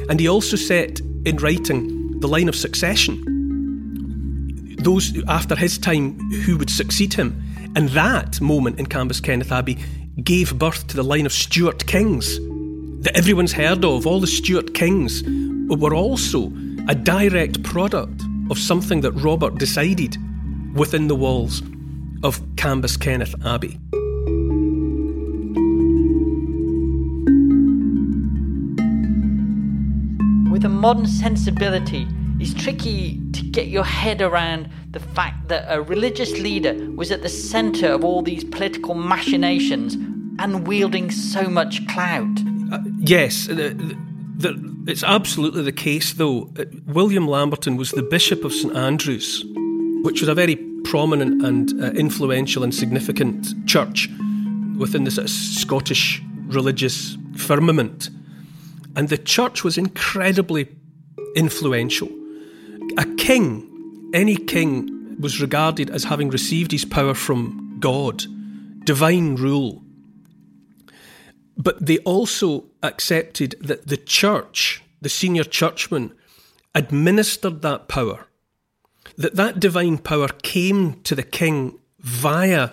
And 0.10 0.22
he 0.22 0.30
also 0.30 0.56
set 0.56 1.02
in 1.26 1.36
writing 1.38 2.20
the 2.22 2.28
line 2.28 2.48
of 2.48 2.56
succession 2.56 3.41
those 4.84 5.12
after 5.28 5.56
his 5.56 5.78
time 5.78 6.20
who 6.44 6.58
would 6.58 6.70
succeed 6.70 7.14
him. 7.14 7.42
And 7.76 7.90
that 7.90 8.42
moment 8.42 8.80
in 8.80 8.86
Cambuskenneth 8.86 9.52
Abbey 9.52 9.78
gave 10.24 10.58
birth 10.58 10.88
to 10.88 10.96
the 10.96 11.04
line 11.04 11.26
of 11.26 11.34
Stuart 11.34 11.88
kings 11.88 12.40
that 13.04 13.16
everyone's 13.16 13.54
heard 13.54 13.86
of. 13.86 14.06
All 14.06 14.20
the 14.20 14.28
Stuart 14.28 14.74
kings 14.74 15.24
were 15.70 15.96
also 15.96 16.52
a 16.88 16.96
direct 16.96 17.64
product 17.64 18.22
of 18.50 18.58
something 18.58 19.02
that 19.02 19.12
Robert 19.14 19.56
decided 19.56 20.18
within 20.76 21.08
the 21.08 21.16
walls 21.16 21.62
of 22.24 22.40
Cambuskenneth 22.56 23.34
Abbey. 23.46 23.80
With 30.52 30.66
a 30.66 30.70
modern 30.70 31.08
sensibility, 31.08 32.08
it's 32.40 32.54
tricky 32.54 33.20
get 33.52 33.68
your 33.68 33.84
head 33.84 34.22
around 34.22 34.70
the 34.92 35.00
fact 35.00 35.48
that 35.50 35.66
a 35.68 35.82
religious 35.82 36.32
leader 36.40 36.74
was 36.96 37.12
at 37.12 37.22
the 37.22 37.30
centre 37.30 37.88
of 37.88 38.04
all 38.04 38.22
these 38.22 38.44
political 38.44 38.96
machinations 38.96 39.96
and 40.40 40.68
wielding 40.68 41.12
so 41.12 41.44
much 41.44 41.86
clout. 41.88 42.40
Uh, 42.72 42.80
yes, 43.00 43.48
the, 43.48 43.98
the, 44.38 44.84
it's 44.88 45.04
absolutely 45.04 45.64
the 45.64 45.72
case, 45.72 46.14
though. 46.14 46.50
Uh, 46.58 46.66
William 46.86 47.28
Lamberton 47.28 47.78
was 47.78 47.92
the 47.92 48.02
Bishop 48.02 48.44
of 48.46 48.54
St 48.54 48.76
Andrews, 48.76 49.44
which 50.04 50.22
was 50.22 50.30
a 50.30 50.34
very 50.34 50.56
prominent 50.84 51.44
and 51.44 51.82
uh, 51.82 51.92
influential 51.92 52.64
and 52.64 52.74
significant 52.74 53.54
church 53.68 54.10
within 54.78 55.04
the 55.04 55.12
sort 55.12 55.26
of 55.26 55.30
Scottish 55.30 56.22
religious 56.48 57.18
firmament. 57.36 58.10
And 58.96 59.10
the 59.10 59.18
church 59.18 59.64
was 59.64 59.78
incredibly 59.78 60.70
influential. 61.36 62.10
A 62.98 63.06
king, 63.18 64.10
any 64.14 64.36
king, 64.36 65.20
was 65.20 65.42
regarded 65.42 65.90
as 65.90 66.06
having 66.06 66.30
received 66.30 66.72
his 66.72 66.86
power 66.86 67.14
from 67.14 67.78
God, 67.80 68.24
divine 68.86 69.36
rule. 69.36 69.84
But 71.58 71.86
they 71.86 72.00
also 72.00 72.66
accepted 72.82 73.56
that 73.62 73.88
the 73.88 73.98
church, 73.98 74.84
the 75.02 75.10
senior 75.10 75.44
churchman, 75.44 76.14
administered 76.74 77.62
that 77.62 77.88
power. 77.88 78.28
That 79.18 79.36
that 79.36 79.60
divine 79.60 79.98
power 79.98 80.28
came 80.28 81.02
to 81.02 81.16
the 81.16 81.24
king 81.24 81.80
via 82.00 82.72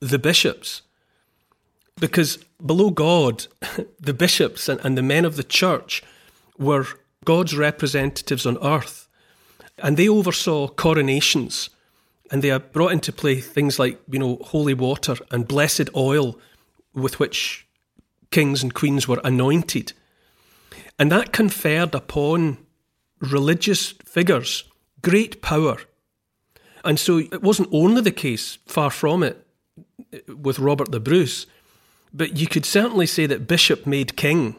the 0.00 0.18
bishops. 0.18 0.82
Because 1.98 2.38
below 2.64 2.90
God, 2.90 3.46
the 4.00 4.14
bishops 4.14 4.68
and, 4.68 4.80
and 4.84 4.96
the 4.96 5.02
men 5.02 5.24
of 5.24 5.36
the 5.36 5.44
church 5.44 6.02
were 6.56 6.86
God's 7.24 7.56
representatives 7.56 8.46
on 8.46 8.58
earth. 8.62 9.07
And 9.82 9.96
they 9.96 10.08
oversaw 10.08 10.68
coronations. 10.68 11.70
And 12.30 12.42
they 12.42 12.56
brought 12.58 12.92
into 12.92 13.12
play 13.12 13.40
things 13.40 13.78
like, 13.78 14.00
you 14.10 14.18
know, 14.18 14.38
holy 14.42 14.74
water 14.74 15.16
and 15.30 15.48
blessed 15.48 15.88
oil 15.96 16.38
with 16.92 17.18
which 17.18 17.66
kings 18.30 18.62
and 18.62 18.74
queens 18.74 19.08
were 19.08 19.20
anointed. 19.24 19.92
And 20.98 21.10
that 21.12 21.32
conferred 21.32 21.94
upon 21.94 22.58
religious 23.20 23.90
figures 24.04 24.64
great 25.02 25.40
power. 25.42 25.78
And 26.84 26.98
so 26.98 27.18
it 27.18 27.42
wasn't 27.42 27.68
only 27.72 28.02
the 28.02 28.10
case, 28.10 28.58
far 28.66 28.90
from 28.90 29.22
it, 29.22 29.46
with 30.26 30.58
Robert 30.58 30.90
the 30.90 31.00
Bruce, 31.00 31.46
but 32.12 32.36
you 32.36 32.46
could 32.46 32.64
certainly 32.64 33.06
say 33.06 33.26
that 33.26 33.46
bishop 33.46 33.86
made 33.86 34.16
king, 34.16 34.56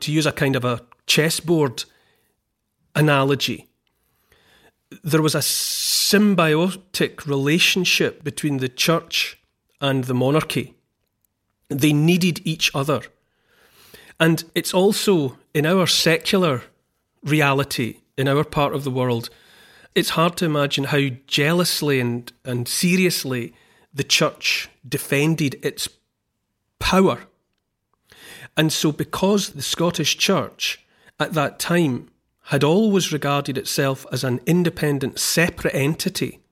to 0.00 0.12
use 0.12 0.26
a 0.26 0.32
kind 0.32 0.56
of 0.56 0.64
a 0.64 0.82
chessboard 1.06 1.84
analogy. 2.94 3.68
There 5.02 5.22
was 5.22 5.34
a 5.34 5.38
symbiotic 5.38 7.26
relationship 7.26 8.22
between 8.24 8.58
the 8.58 8.68
church 8.68 9.38
and 9.80 10.04
the 10.04 10.14
monarchy. 10.14 10.74
They 11.68 11.92
needed 11.92 12.40
each 12.44 12.70
other. 12.74 13.02
And 14.20 14.44
it's 14.54 14.74
also 14.74 15.38
in 15.54 15.66
our 15.66 15.86
secular 15.86 16.62
reality, 17.22 17.98
in 18.16 18.28
our 18.28 18.44
part 18.44 18.74
of 18.74 18.84
the 18.84 18.90
world, 18.90 19.30
it's 19.94 20.10
hard 20.10 20.36
to 20.38 20.44
imagine 20.44 20.84
how 20.84 21.08
jealously 21.26 22.00
and, 22.00 22.32
and 22.44 22.66
seriously 22.66 23.52
the 23.92 24.04
church 24.04 24.68
defended 24.88 25.56
its 25.64 25.88
power. 26.78 27.18
And 28.56 28.72
so, 28.72 28.92
because 28.92 29.50
the 29.50 29.62
Scottish 29.62 30.18
Church 30.18 30.84
at 31.18 31.34
that 31.34 31.58
time 31.58 32.08
had 32.46 32.64
always 32.64 33.12
regarded 33.12 33.56
itself 33.56 34.04
as 34.12 34.24
an 34.24 34.40
independent, 34.46 35.18
separate 35.18 35.74
entity, 35.74 36.42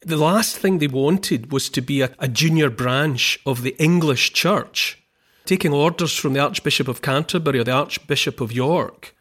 the 0.00 0.16
last 0.16 0.56
thing 0.56 0.78
they 0.78 0.86
wanted 0.86 1.50
was 1.50 1.68
to 1.70 1.80
be 1.80 2.00
a, 2.00 2.14
a 2.20 2.28
junior 2.28 2.70
branch 2.70 3.40
of 3.44 3.62
the 3.62 3.74
English 3.82 4.32
Church, 4.32 5.02
taking 5.44 5.72
orders 5.72 6.14
from 6.14 6.32
the 6.32 6.40
Archbishop 6.40 6.86
of 6.86 7.02
Canterbury 7.02 7.58
or 7.58 7.64
the 7.64 7.72
Archbishop 7.72 8.40
of 8.40 8.52
York. 8.52 9.16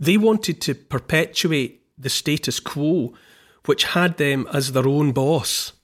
They 0.00 0.16
wanted 0.16 0.60
to 0.62 0.74
perpetuate 0.74 1.82
the 1.96 2.08
status 2.08 2.58
quo, 2.58 3.14
which 3.66 3.84
had 3.84 4.16
them 4.16 4.48
as 4.52 4.72
their 4.72 4.88
own 4.88 5.12
boss. 5.12 5.74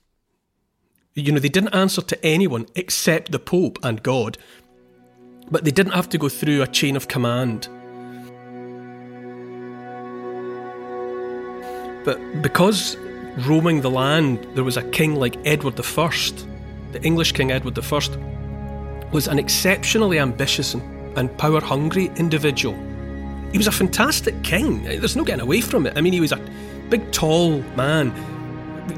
You 1.13 1.31
know, 1.31 1.39
they 1.39 1.47
didn't 1.47 1.73
answer 1.73 2.01
to 2.01 2.25
anyone 2.25 2.65
except 2.75 3.31
the 3.31 3.39
Pope 3.39 3.79
and 3.81 4.03
God, 4.03 4.37
but 5.49 5.63
they 5.63 5.71
didn't 5.71 5.93
have 5.93 6.09
to 6.09 6.17
go 6.17 6.27
through 6.27 6.61
a 6.61 6.67
chain 6.67 6.95
of 6.95 7.07
command. 7.07 7.69
But 12.07 12.41
because 12.41 12.95
roaming 13.39 13.81
the 13.81 13.89
land, 13.89 14.47
there 14.55 14.63
was 14.63 14.77
a 14.77 14.81
king 14.91 15.17
like 15.17 15.35
Edward 15.45 15.77
I, 15.77 16.09
the 16.93 17.01
English 17.03 17.33
King 17.33 17.51
Edward 17.51 17.77
I, 17.77 19.09
was 19.11 19.27
an 19.27 19.37
exceptionally 19.37 20.17
ambitious 20.17 20.73
and, 20.73 21.17
and 21.17 21.37
power 21.37 21.59
hungry 21.59 22.09
individual. 22.15 22.75
He 23.51 23.57
was 23.57 23.67
a 23.67 23.73
fantastic 23.73 24.41
king. 24.41 24.83
There's 24.83 25.17
no 25.17 25.25
getting 25.25 25.41
away 25.41 25.59
from 25.59 25.85
it. 25.85 25.97
I 25.97 26.01
mean, 26.01 26.13
he 26.13 26.21
was 26.21 26.31
a 26.31 26.39
big, 26.89 27.11
tall 27.11 27.59
man 27.75 28.11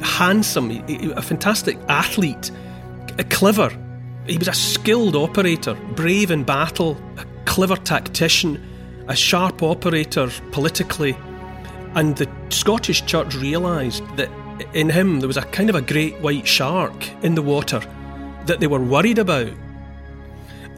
handsome, 0.04 0.70
a 0.88 1.22
fantastic 1.24 1.80
athlete, 1.88 2.52
a 3.18 3.24
clever. 3.24 3.76
He 4.28 4.38
was 4.38 4.50
a 4.50 4.54
skilled 4.54 5.16
operator, 5.16 5.74
brave 5.96 6.30
in 6.30 6.44
battle, 6.44 6.96
a 7.18 7.26
clever 7.46 7.76
tactician, 7.76 8.64
a 9.08 9.16
sharp 9.16 9.64
operator 9.64 10.30
politically. 10.52 11.18
And 11.96 12.16
the 12.16 12.30
Scottish 12.50 13.06
Church 13.06 13.36
realised 13.36 14.04
that 14.18 14.30
in 14.74 14.90
him 14.90 15.20
there 15.20 15.28
was 15.28 15.38
a 15.38 15.44
kind 15.44 15.70
of 15.70 15.76
a 15.76 15.82
great 15.82 16.20
white 16.22 16.48
shark 16.48 16.94
in 17.24 17.36
the 17.36 17.42
water 17.42 17.80
that 18.46 18.60
they 18.60 18.68
were 18.68 18.80
worried 18.82 19.20
about. 19.20 19.52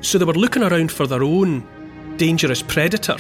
So 0.02 0.18
they 0.18 0.26
were 0.26 0.34
looking 0.34 0.64
around 0.64 0.92
for 0.92 1.08
their 1.08 1.24
own 1.24 1.68
dangerous 2.18 2.62
predator 2.62 3.18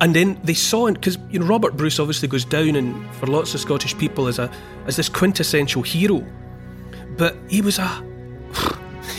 and 0.00 0.14
then 0.14 0.38
they 0.44 0.54
saw 0.54 0.90
because 0.90 1.18
you 1.30 1.38
know 1.38 1.46
Robert 1.46 1.76
Bruce 1.76 1.98
obviously 1.98 2.28
goes 2.28 2.44
down 2.44 2.76
and 2.76 3.14
for 3.16 3.26
lots 3.26 3.54
of 3.54 3.60
Scottish 3.60 3.96
people 3.96 4.26
as 4.26 4.38
a 4.38 4.50
as 4.86 4.96
this 4.96 5.08
quintessential 5.08 5.82
hero, 5.82 6.26
but 7.16 7.36
he 7.48 7.62
was 7.62 7.78
a 7.78 8.04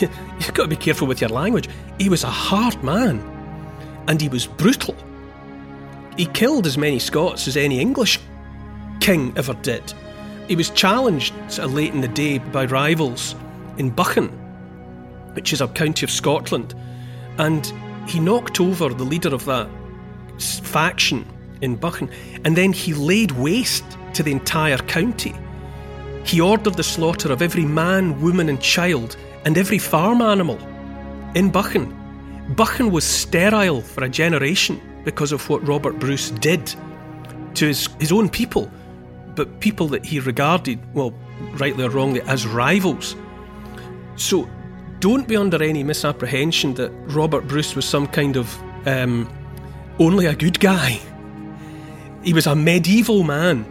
you've 0.00 0.54
got 0.54 0.64
to 0.64 0.68
be 0.68 0.76
careful 0.76 1.06
with 1.06 1.20
your 1.20 1.30
language. 1.30 1.68
He 1.98 2.08
was 2.08 2.24
a 2.24 2.30
hard 2.30 2.82
man, 2.84 3.20
and 4.06 4.20
he 4.20 4.28
was 4.28 4.46
brutal. 4.46 4.94
He 6.16 6.26
killed 6.26 6.66
as 6.66 6.78
many 6.78 6.98
Scots 6.98 7.46
as 7.46 7.56
any 7.56 7.80
English 7.80 8.18
king 9.00 9.32
ever 9.36 9.54
did. 9.54 9.92
He 10.48 10.56
was 10.56 10.70
challenged 10.70 11.34
late 11.58 11.92
in 11.92 12.00
the 12.00 12.08
day 12.08 12.38
by 12.38 12.66
rivals 12.66 13.34
in 13.78 13.90
Buchan, 13.90 14.28
which 15.34 15.52
is 15.52 15.60
a 15.60 15.68
county 15.68 16.04
of 16.04 16.10
Scotland, 16.10 16.74
and 17.38 17.70
he 18.06 18.20
knocked 18.20 18.60
over 18.60 18.88
the 18.88 19.04
leader 19.04 19.34
of 19.34 19.44
that 19.44 19.68
faction 20.38 21.26
in 21.60 21.76
Buchan, 21.76 22.08
and 22.44 22.56
then 22.56 22.72
he 22.72 22.94
laid 22.94 23.32
waste 23.32 23.84
to 24.14 24.22
the 24.22 24.32
entire 24.32 24.78
county. 24.78 25.34
He 26.24 26.40
ordered 26.40 26.74
the 26.74 26.82
slaughter 26.82 27.32
of 27.32 27.42
every 27.42 27.64
man, 27.64 28.20
woman, 28.20 28.48
and 28.48 28.60
child, 28.60 29.16
and 29.44 29.58
every 29.58 29.78
farm 29.78 30.22
animal 30.22 30.58
in 31.34 31.50
Buchan. 31.50 31.94
Buchan 32.50 32.90
was 32.90 33.04
sterile 33.04 33.82
for 33.82 34.04
a 34.04 34.08
generation 34.08 34.80
because 35.04 35.32
of 35.32 35.48
what 35.48 35.66
Robert 35.66 35.98
Bruce 35.98 36.30
did 36.30 36.74
to 37.54 37.66
his, 37.66 37.88
his 37.98 38.12
own 38.12 38.28
people, 38.28 38.70
but 39.34 39.60
people 39.60 39.88
that 39.88 40.04
he 40.04 40.20
regarded, 40.20 40.78
well, 40.94 41.12
rightly 41.54 41.84
or 41.84 41.90
wrongly, 41.90 42.20
as 42.22 42.46
rivals. 42.46 43.16
So 44.16 44.48
don't 45.00 45.26
be 45.26 45.36
under 45.36 45.62
any 45.62 45.82
misapprehension 45.82 46.74
that 46.74 46.90
Robert 47.08 47.46
Bruce 47.46 47.74
was 47.74 47.84
some 47.84 48.06
kind 48.06 48.36
of 48.36 48.56
um, 48.86 49.28
only 49.98 50.26
a 50.26 50.34
good 50.34 50.60
guy. 50.60 51.00
He 52.22 52.32
was 52.32 52.46
a 52.46 52.54
medieval 52.54 53.22
man. 53.22 53.64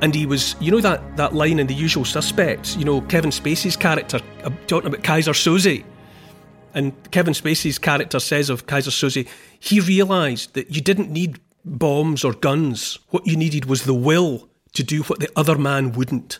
And 0.00 0.14
he 0.14 0.26
was, 0.26 0.54
you 0.60 0.70
know, 0.70 0.80
that, 0.80 1.16
that 1.16 1.34
line 1.34 1.58
in 1.58 1.66
The 1.66 1.74
Usual 1.74 2.04
Suspects, 2.04 2.76
you 2.76 2.84
know, 2.84 3.00
Kevin 3.02 3.30
Spacey's 3.30 3.76
character 3.76 4.20
uh, 4.44 4.50
talking 4.68 4.86
about 4.86 5.02
Keyser 5.02 5.32
Söze. 5.32 5.84
And 6.74 6.92
Kevin 7.10 7.34
Spacey's 7.34 7.78
character 7.78 8.20
says 8.20 8.50
of 8.50 8.66
Keyser 8.66 8.90
Söze, 8.90 9.28
he 9.58 9.80
realised 9.80 10.54
that 10.54 10.74
you 10.74 10.80
didn't 10.80 11.10
need 11.10 11.40
bombs 11.64 12.24
or 12.24 12.32
guns. 12.32 12.98
What 13.10 13.26
you 13.26 13.36
needed 13.36 13.64
was 13.64 13.82
the 13.82 13.94
will 13.94 14.48
to 14.74 14.82
do 14.82 15.02
what 15.02 15.20
the 15.20 15.30
other 15.34 15.56
man 15.56 15.92
wouldn't. 15.92 16.38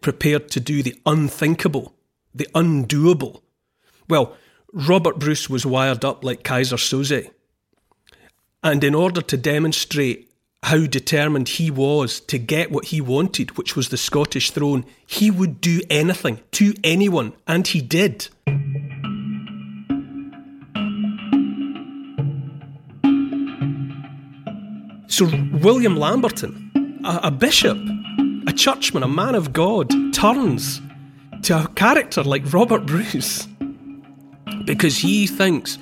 Prepared 0.00 0.50
to 0.50 0.60
do 0.60 0.82
the 0.82 0.98
unthinkable, 1.06 1.94
the 2.34 2.48
undoable. 2.54 3.42
Well, 4.08 4.36
Robert 4.72 5.18
Bruce 5.18 5.48
was 5.48 5.66
wired 5.66 6.04
up 6.04 6.24
like 6.24 6.42
Keyser 6.42 6.76
Söze. 6.76 7.30
And 8.62 8.84
in 8.84 8.94
order 8.94 9.20
to 9.22 9.36
demonstrate 9.36 10.32
how 10.64 10.86
determined 10.86 11.48
he 11.48 11.70
was 11.70 12.20
to 12.20 12.38
get 12.38 12.70
what 12.70 12.86
he 12.86 13.00
wanted, 13.00 13.56
which 13.58 13.74
was 13.74 13.88
the 13.88 13.96
Scottish 13.96 14.52
throne, 14.52 14.84
he 15.04 15.30
would 15.30 15.60
do 15.60 15.80
anything 15.90 16.40
to 16.52 16.72
anyone, 16.84 17.32
and 17.46 17.66
he 17.66 17.80
did. 17.80 18.28
So, 25.12 25.26
William 25.52 25.94
Lamberton, 25.98 27.02
a, 27.04 27.20
a 27.24 27.30
bishop, 27.30 27.76
a 28.46 28.52
churchman, 28.54 29.02
a 29.02 29.08
man 29.08 29.34
of 29.34 29.52
God, 29.52 29.90
turns 30.14 30.80
to 31.42 31.64
a 31.64 31.68
character 31.74 32.22
like 32.22 32.50
Robert 32.50 32.86
Bruce 32.86 33.46
because 34.64 34.96
he 34.96 35.26
thinks 35.26 35.76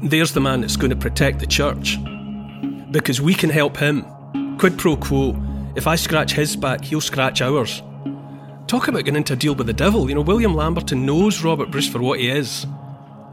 there's 0.00 0.32
the 0.32 0.40
man 0.40 0.60
that's 0.60 0.76
going 0.76 0.90
to 0.90 0.96
protect 0.96 1.40
the 1.40 1.46
church 1.48 1.98
because 2.92 3.20
we 3.20 3.34
can 3.34 3.50
help 3.50 3.76
him. 3.78 4.04
Quid 4.58 4.78
pro 4.78 4.96
quo. 4.96 5.36
If 5.74 5.88
I 5.88 5.96
scratch 5.96 6.34
his 6.34 6.54
back, 6.54 6.84
he'll 6.84 7.00
scratch 7.00 7.42
ours. 7.42 7.82
Talk 8.68 8.86
about 8.86 9.06
getting 9.06 9.16
into 9.16 9.32
a 9.32 9.36
deal 9.36 9.56
with 9.56 9.66
the 9.66 9.72
devil. 9.72 10.08
You 10.08 10.14
know, 10.14 10.20
William 10.20 10.54
Lamberton 10.54 11.04
knows 11.04 11.42
Robert 11.42 11.72
Bruce 11.72 11.88
for 11.88 12.00
what 12.00 12.20
he 12.20 12.28
is 12.28 12.64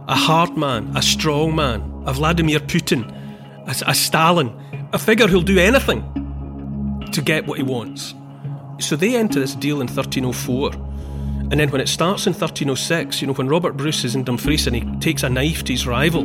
a 0.08 0.16
hard 0.16 0.58
man, 0.58 0.92
a 0.98 1.04
strong 1.04 1.56
man, 1.56 2.04
a 2.08 2.14
Vladimir 2.14 2.60
Putin, 2.60 3.16
a, 3.68 3.92
a 3.92 3.94
Stalin, 3.94 4.52
a 4.94 5.00
figure 5.00 5.28
who'll 5.28 5.42
do 5.42 5.60
anything 5.60 6.02
to 7.12 7.22
get 7.22 7.48
what 7.48 7.58
he 7.58 7.64
wants. 7.64 8.14
So 8.80 8.96
they 8.96 9.16
enter 9.16 9.40
this 9.40 9.56
deal 9.56 9.82
in 9.82 9.88
1304. 9.88 10.72
And 11.52 11.60
then 11.60 11.70
when 11.70 11.82
it 11.82 11.90
starts 11.90 12.28
in 12.28 12.34
1306, 12.34 13.22
you 13.22 13.28
know, 13.28 13.34
when 13.34 13.48
Robert 13.48 13.76
Bruce 13.78 14.04
is 14.04 14.16
in 14.16 14.24
Dumfries 14.24 14.68
and 14.68 14.76
he 14.76 15.00
takes 15.00 15.24
a 15.24 15.30
knife 15.30 15.64
to 15.66 15.74
his 15.74 15.86
rival, 15.86 16.24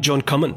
John 0.00 0.22
Comyn, 0.22 0.56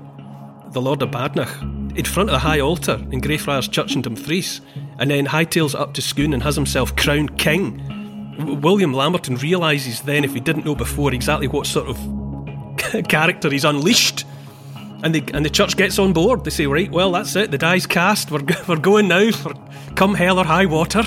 the 0.74 0.82
Lord 0.82 1.02
of 1.02 1.12
Badenoch, 1.12 1.62
in 1.98 2.06
front 2.06 2.30
of 2.30 2.34
the 2.34 2.40
high 2.40 2.60
altar 2.60 3.02
in 3.12 3.20
Greyfriars 3.20 3.68
Church 3.68 3.96
in 3.96 4.02
Dumfries, 4.02 4.62
and 5.00 5.10
then 5.10 5.26
hightails 5.26 5.78
up 5.78 5.94
to 5.96 6.02
Scone 6.02 6.34
and 6.34 6.44
has 6.44 6.56
himself 6.56 6.96
crowned 6.96 7.38
king. 7.38 8.62
William 8.62 8.94
Lamberton 8.94 9.36
realises 9.38 10.02
then, 10.02 10.24
if 10.24 10.34
he 10.34 10.40
didn't 10.40 10.66
know 10.66 10.76
before, 10.76 11.14
exactly 11.14 11.48
what 11.48 11.66
sort 11.66 11.88
of 11.88 13.08
character 13.08 13.50
he's 13.50 13.66
unleashed. 13.66 14.26
And, 15.04 15.16
the 15.16 15.24
and 15.34 15.44
the 15.44 15.50
church 15.50 15.78
gets 15.78 15.98
on 15.98 16.14
board. 16.14 16.44
They 16.44 16.52
say, 16.52 16.68
right, 16.68 16.92
well, 16.92 17.12
that's 17.12 17.36
it. 17.36 17.50
The 17.50 17.58
die's 17.58 17.88
cast. 17.88 18.30
We're, 18.30 18.42
we're 18.68 18.78
going 18.78 19.08
now 19.08 19.32
for 19.32 19.54
come 19.96 20.14
hell 20.14 20.40
or 20.40 20.46
high 20.46 20.68
water. 20.68 21.04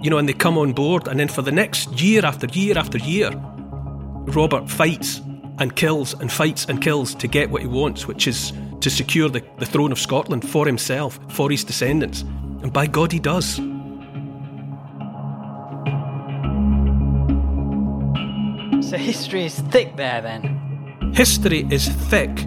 You 0.00 0.10
know, 0.10 0.18
and 0.18 0.28
they 0.28 0.32
come 0.32 0.56
on 0.58 0.72
board. 0.72 1.08
And 1.08 1.18
then 1.18 1.28
for 1.28 1.42
the 1.42 1.52
next 1.52 2.00
year 2.00 2.24
after 2.24 2.46
year 2.46 2.78
after 2.78 2.98
year, 2.98 3.30
Robert 3.30 4.70
fights 4.70 5.20
and 5.58 5.74
kills 5.74 6.14
and 6.20 6.30
fights 6.30 6.66
and 6.66 6.80
kills 6.80 7.14
to 7.16 7.26
get 7.26 7.50
what 7.50 7.62
he 7.62 7.68
wants, 7.68 8.06
which 8.06 8.28
is 8.28 8.52
to 8.80 8.90
secure 8.90 9.28
the, 9.28 9.42
the 9.58 9.66
throne 9.66 9.90
of 9.90 9.98
Scotland 9.98 10.48
for 10.48 10.66
himself, 10.66 11.18
for 11.28 11.50
his 11.50 11.64
descendants. 11.64 12.22
And 12.22 12.72
by 12.72 12.86
God, 12.86 13.10
he 13.10 13.18
does. 13.18 13.56
So 18.88 18.96
history 18.96 19.44
is 19.44 19.58
thick 19.58 19.96
there 19.96 20.20
then. 20.20 21.12
History 21.14 21.66
is 21.70 21.88
thick 21.88 22.46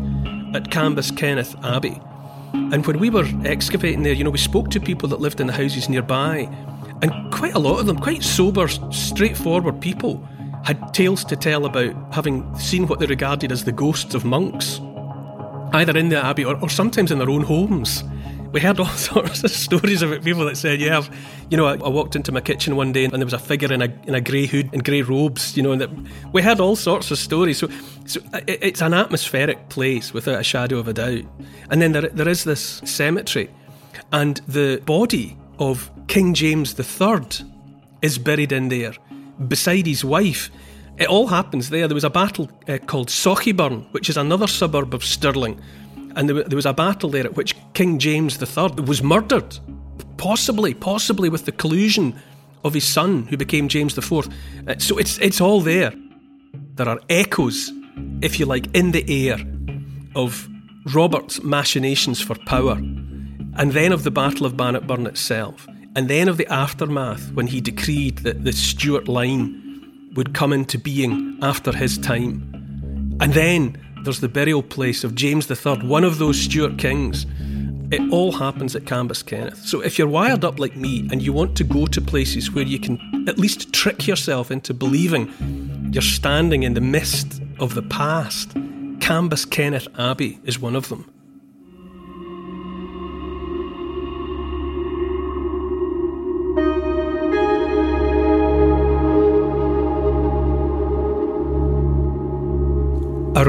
at 0.53 0.69
Cambuskenneth 0.69 1.63
Abbey. 1.63 2.01
And 2.53 2.85
when 2.85 2.99
we 2.99 3.09
were 3.09 3.27
excavating 3.45 4.03
there, 4.03 4.13
you 4.13 4.23
know, 4.23 4.29
we 4.29 4.37
spoke 4.37 4.69
to 4.71 4.79
people 4.79 5.07
that 5.09 5.21
lived 5.21 5.39
in 5.39 5.47
the 5.47 5.53
houses 5.53 5.89
nearby, 5.89 6.49
and 7.01 7.31
quite 7.31 7.53
a 7.53 7.59
lot 7.59 7.79
of 7.79 7.85
them, 7.85 7.97
quite 7.97 8.23
sober, 8.23 8.67
straightforward 8.67 9.79
people, 9.79 10.27
had 10.63 10.93
tales 10.93 11.23
to 11.25 11.35
tell 11.35 11.65
about 11.65 11.95
having 12.13 12.57
seen 12.57 12.87
what 12.87 12.99
they 12.99 13.05
regarded 13.05 13.51
as 13.51 13.63
the 13.63 13.71
ghosts 13.71 14.13
of 14.13 14.25
monks, 14.25 14.81
either 15.73 15.97
in 15.97 16.09
the 16.09 16.23
abbey 16.23 16.43
or, 16.43 16.59
or 16.61 16.69
sometimes 16.69 17.11
in 17.11 17.19
their 17.19 17.29
own 17.29 17.43
homes. 17.43 18.03
We 18.51 18.59
heard 18.59 18.79
all 18.79 18.87
sorts 18.87 19.43
of 19.43 19.51
stories 19.51 20.01
about 20.01 20.23
people 20.23 20.45
that 20.45 20.57
said, 20.57 20.81
"Yeah, 20.81 20.97
I've, 20.97 21.09
you 21.49 21.57
know, 21.57 21.67
I, 21.67 21.73
I, 21.73 21.89
walked 21.89 22.15
into 22.15 22.31
my 22.31 22.41
kitchen 22.41 22.75
one 22.75 22.91
day 22.91 23.03
and 23.03 23.13
there 23.13 23.25
was 23.25 23.33
a 23.33 23.39
figure 23.39 23.71
in 23.71 23.81
a 23.81 23.93
in 24.07 24.15
a 24.15 24.21
grey 24.21 24.47
hood 24.47 24.69
and 24.73 24.83
grey 24.83 25.01
robes, 25.01 25.55
you 25.55 25.63
know." 25.63 25.71
And 25.71 25.81
that 25.81 25.89
we 26.33 26.41
heard 26.41 26.59
all 26.59 26.75
sorts 26.75 27.11
of 27.11 27.17
stories. 27.17 27.59
So, 27.59 27.69
so 28.05 28.19
it, 28.47 28.59
it's 28.61 28.81
an 28.81 28.93
atmospheric 28.93 29.69
place 29.69 30.13
without 30.13 30.39
a 30.39 30.43
shadow 30.43 30.79
of 30.79 30.87
a 30.87 30.93
doubt. 30.93 31.25
And 31.69 31.81
then 31.81 31.91
there 31.91 32.09
there 32.09 32.27
is 32.27 32.43
this 32.43 32.81
cemetery, 32.85 33.49
and 34.11 34.41
the 34.47 34.81
body 34.85 35.37
of 35.59 35.91
King 36.07 36.33
James 36.33 36.79
III 36.79 37.45
is 38.01 38.17
buried 38.17 38.51
in 38.51 38.69
there 38.69 38.93
beside 39.47 39.85
his 39.85 40.03
wife. 40.03 40.49
It 40.97 41.07
all 41.07 41.27
happens 41.27 41.69
there. 41.69 41.87
There 41.87 41.95
was 41.95 42.03
a 42.03 42.09
battle 42.09 42.49
uh, 42.67 42.77
called 42.79 43.07
Sauchieburn, 43.07 43.85
which 43.93 44.09
is 44.09 44.17
another 44.17 44.47
suburb 44.47 44.93
of 44.93 45.05
Stirling 45.05 45.61
and 46.15 46.29
there, 46.29 46.43
there 46.43 46.55
was 46.55 46.65
a 46.65 46.73
battle 46.73 47.09
there 47.09 47.25
at 47.25 47.35
which 47.35 47.55
King 47.73 47.99
James 47.99 48.41
III 48.41 48.83
was 48.85 49.01
murdered, 49.03 49.57
possibly, 50.17 50.73
possibly 50.73 51.29
with 51.29 51.45
the 51.45 51.51
collusion 51.51 52.19
of 52.63 52.73
his 52.73 52.83
son, 52.83 53.25
who 53.27 53.37
became 53.37 53.67
James 53.67 53.97
IV. 53.97 54.29
Uh, 54.67 54.77
so 54.77 54.97
it's 54.97 55.17
it's 55.19 55.41
all 55.41 55.61
there. 55.61 55.93
There 56.75 56.89
are 56.89 56.99
echoes, 57.09 57.71
if 58.21 58.39
you 58.39 58.45
like, 58.45 58.73
in 58.75 58.91
the 58.91 59.27
air 59.27 59.37
of 60.15 60.47
Robert's 60.93 61.43
machinations 61.43 62.21
for 62.21 62.35
power, 62.35 62.73
and 62.73 63.71
then 63.73 63.91
of 63.91 64.03
the 64.03 64.11
Battle 64.11 64.45
of 64.45 64.57
Bannockburn 64.57 65.05
itself, 65.07 65.67
and 65.95 66.09
then 66.09 66.27
of 66.27 66.37
the 66.37 66.47
aftermath 66.47 67.31
when 67.33 67.47
he 67.47 67.61
decreed 67.61 68.19
that 68.19 68.43
the 68.43 68.53
Stuart 68.53 69.07
line 69.07 70.11
would 70.15 70.33
come 70.33 70.53
into 70.53 70.77
being 70.79 71.37
after 71.41 71.71
his 71.71 71.97
time, 71.97 72.41
and 73.21 73.33
then 73.33 73.77
there's 74.03 74.19
the 74.19 74.29
burial 74.29 74.63
place 74.63 75.03
of 75.03 75.15
James 75.15 75.49
III, 75.49 75.87
one 75.87 76.03
of 76.03 76.17
those 76.17 76.39
Stuart 76.39 76.77
kings. 76.77 77.25
It 77.91 78.01
all 78.11 78.31
happens 78.31 78.75
at 78.75 78.83
Cambuskenneth. 78.83 79.57
So 79.57 79.81
if 79.81 79.97
you're 79.97 80.07
wired 80.07 80.45
up 80.45 80.59
like 80.59 80.75
me 80.75 81.07
and 81.11 81.21
you 81.21 81.33
want 81.33 81.57
to 81.57 81.63
go 81.63 81.87
to 81.87 81.99
places 82.01 82.51
where 82.51 82.63
you 82.63 82.79
can 82.79 83.25
at 83.27 83.39
least 83.39 83.73
trick 83.73 84.07
yourself 84.07 84.51
into 84.51 84.73
believing 84.73 85.89
you're 85.91 86.01
standing 86.03 86.63
in 86.63 86.75
the 86.75 86.81
mist 86.81 87.41
of 87.59 87.73
the 87.73 87.81
past, 87.81 88.49
Cambuskenneth 88.99 89.87
Abbey 89.97 90.39
is 90.43 90.59
one 90.59 90.75
of 90.75 90.89
them. 90.89 91.11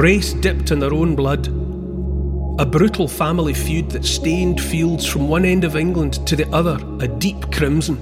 Race 0.01 0.33
dipped 0.33 0.71
in 0.71 0.79
their 0.79 0.95
own 0.95 1.15
blood. 1.15 1.45
A 2.59 2.65
brutal 2.65 3.07
family 3.07 3.53
feud 3.53 3.91
that 3.91 4.03
stained 4.03 4.59
fields 4.59 5.05
from 5.05 5.27
one 5.27 5.45
end 5.45 5.63
of 5.63 5.75
England 5.75 6.25
to 6.27 6.35
the 6.35 6.49
other 6.49 6.79
a 6.99 7.07
deep 7.07 7.51
crimson. 7.51 7.99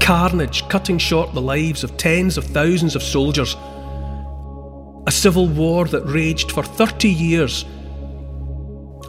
Carnage 0.00 0.68
cutting 0.68 0.98
short 0.98 1.34
the 1.34 1.42
lives 1.42 1.82
of 1.82 1.96
tens 1.96 2.38
of 2.38 2.44
thousands 2.44 2.94
of 2.94 3.02
soldiers. 3.02 3.56
A 5.08 5.10
civil 5.10 5.48
war 5.48 5.84
that 5.86 6.04
raged 6.04 6.52
for 6.52 6.62
30 6.62 7.08
years. 7.08 7.64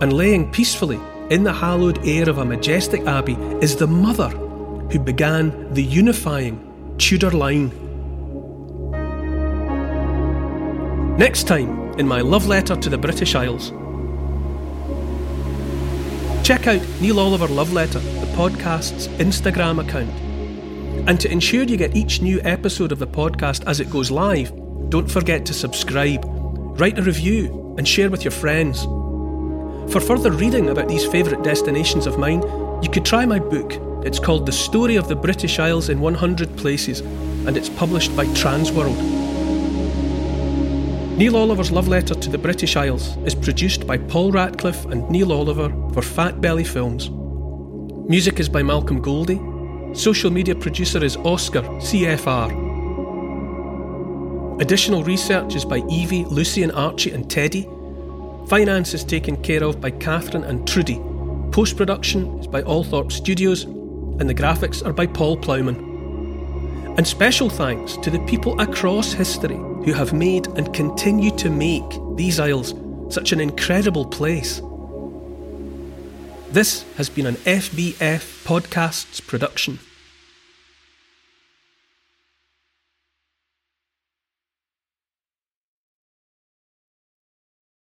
And 0.01 0.11
laying 0.11 0.51
peacefully 0.51 0.99
in 1.29 1.43
the 1.43 1.53
hallowed 1.53 2.03
air 2.03 2.27
of 2.27 2.39
a 2.39 2.45
majestic 2.45 3.05
abbey 3.05 3.35
is 3.61 3.75
the 3.75 3.87
mother 3.87 4.29
who 4.29 4.97
began 4.97 5.71
the 5.75 5.83
unifying 5.83 6.95
Tudor 6.97 7.31
line 7.31 7.84
Next 11.17 11.47
time, 11.47 11.93
in 11.97 12.05
my 12.05 12.19
love 12.19 12.45
letter 12.45 12.75
to 12.75 12.89
the 12.89 12.97
British 12.97 13.35
Isles. 13.35 13.69
Check 16.45 16.67
out 16.67 16.85
Neil 16.99 17.21
Oliver 17.21 17.47
Love 17.47 17.71
Letter, 17.71 17.99
the 17.99 18.25
podcast's 18.35 19.07
Instagram 19.07 19.79
account. 19.79 20.09
And 21.07 21.17
to 21.21 21.31
ensure 21.31 21.63
you 21.63 21.77
get 21.77 21.95
each 21.95 22.21
new 22.21 22.41
episode 22.41 22.91
of 22.91 22.99
the 22.99 23.07
podcast 23.07 23.63
as 23.65 23.79
it 23.79 23.89
goes 23.89 24.11
live, 24.11 24.51
don't 24.89 25.09
forget 25.09 25.45
to 25.45 25.53
subscribe, 25.53 26.21
write 26.77 26.99
a 26.99 27.03
review, 27.03 27.73
and 27.77 27.87
share 27.87 28.09
with 28.09 28.25
your 28.25 28.31
friends. 28.31 28.83
For 29.93 30.01
further 30.01 30.33
reading 30.33 30.67
about 30.67 30.89
these 30.89 31.05
favourite 31.05 31.45
destinations 31.45 32.07
of 32.07 32.19
mine, 32.19 32.41
you 32.83 32.89
could 32.89 33.05
try 33.05 33.25
my 33.25 33.39
book. 33.39 33.71
It's 34.05 34.19
called 34.19 34.45
The 34.45 34.51
Story 34.51 34.97
of 34.97 35.07
the 35.07 35.15
British 35.15 35.59
Isles 35.59 35.87
in 35.87 36.01
100 36.01 36.57
Places, 36.57 36.99
and 36.99 37.55
it's 37.55 37.69
published 37.69 38.13
by 38.17 38.25
Transworld. 38.25 39.34
Neil 41.17 41.37
Oliver's 41.37 41.71
love 41.71 41.87
letter 41.87 42.13
to 42.13 42.29
the 42.29 42.37
British 42.37 42.75
Isles 42.75 43.15
is 43.25 43.33
produced 43.33 43.87
by 43.87 43.97
Paul 43.97 44.33
Ratcliffe 44.33 44.83
and 44.87 45.09
Neil 45.09 45.31
Oliver 45.31 45.69
for 45.93 46.01
Fat 46.01 46.41
Belly 46.41 46.65
Films. 46.65 47.09
Music 48.09 48.37
is 48.41 48.49
by 48.49 48.61
Malcolm 48.61 49.01
Goldie. 49.01 49.39
Social 49.97 50.29
media 50.29 50.53
producer 50.55 51.01
is 51.01 51.15
Oscar, 51.15 51.61
CFR. 51.61 52.51
Additional 54.59 55.05
research 55.05 55.55
is 55.55 55.63
by 55.63 55.77
Evie, 55.89 56.25
Lucy, 56.25 56.63
and 56.63 56.73
Archie 56.73 57.11
and 57.11 57.31
Teddy. 57.31 57.65
Finance 58.49 58.93
is 58.93 59.05
taken 59.05 59.41
care 59.41 59.63
of 59.63 59.79
by 59.79 59.91
Catherine 59.91 60.43
and 60.43 60.67
Trudy. 60.67 60.99
Post 61.53 61.77
production 61.77 62.39
is 62.39 62.47
by 62.47 62.61
Althorpe 62.63 63.13
Studios, 63.13 63.63
and 63.63 64.29
the 64.29 64.35
graphics 64.35 64.85
are 64.85 64.91
by 64.91 65.07
Paul 65.07 65.37
Plowman. 65.37 65.84
And 66.97 67.05
special 67.05 67.49
thanks 67.49 67.97
to 67.97 68.09
the 68.09 68.19
people 68.19 68.57
across 68.61 69.11
history 69.11 69.57
who 69.57 69.91
have 69.91 70.13
made 70.13 70.47
and 70.57 70.73
continue 70.73 71.29
to 71.31 71.49
make 71.49 71.83
these 72.15 72.39
Isles 72.39 72.73
such 73.09 73.33
an 73.33 73.41
incredible 73.41 74.05
place. 74.05 74.61
This 76.51 76.85
has 76.95 77.09
been 77.09 77.25
an 77.25 77.35
FBF 77.35 78.45
Podcasts 78.45 79.25
production. 79.27 79.79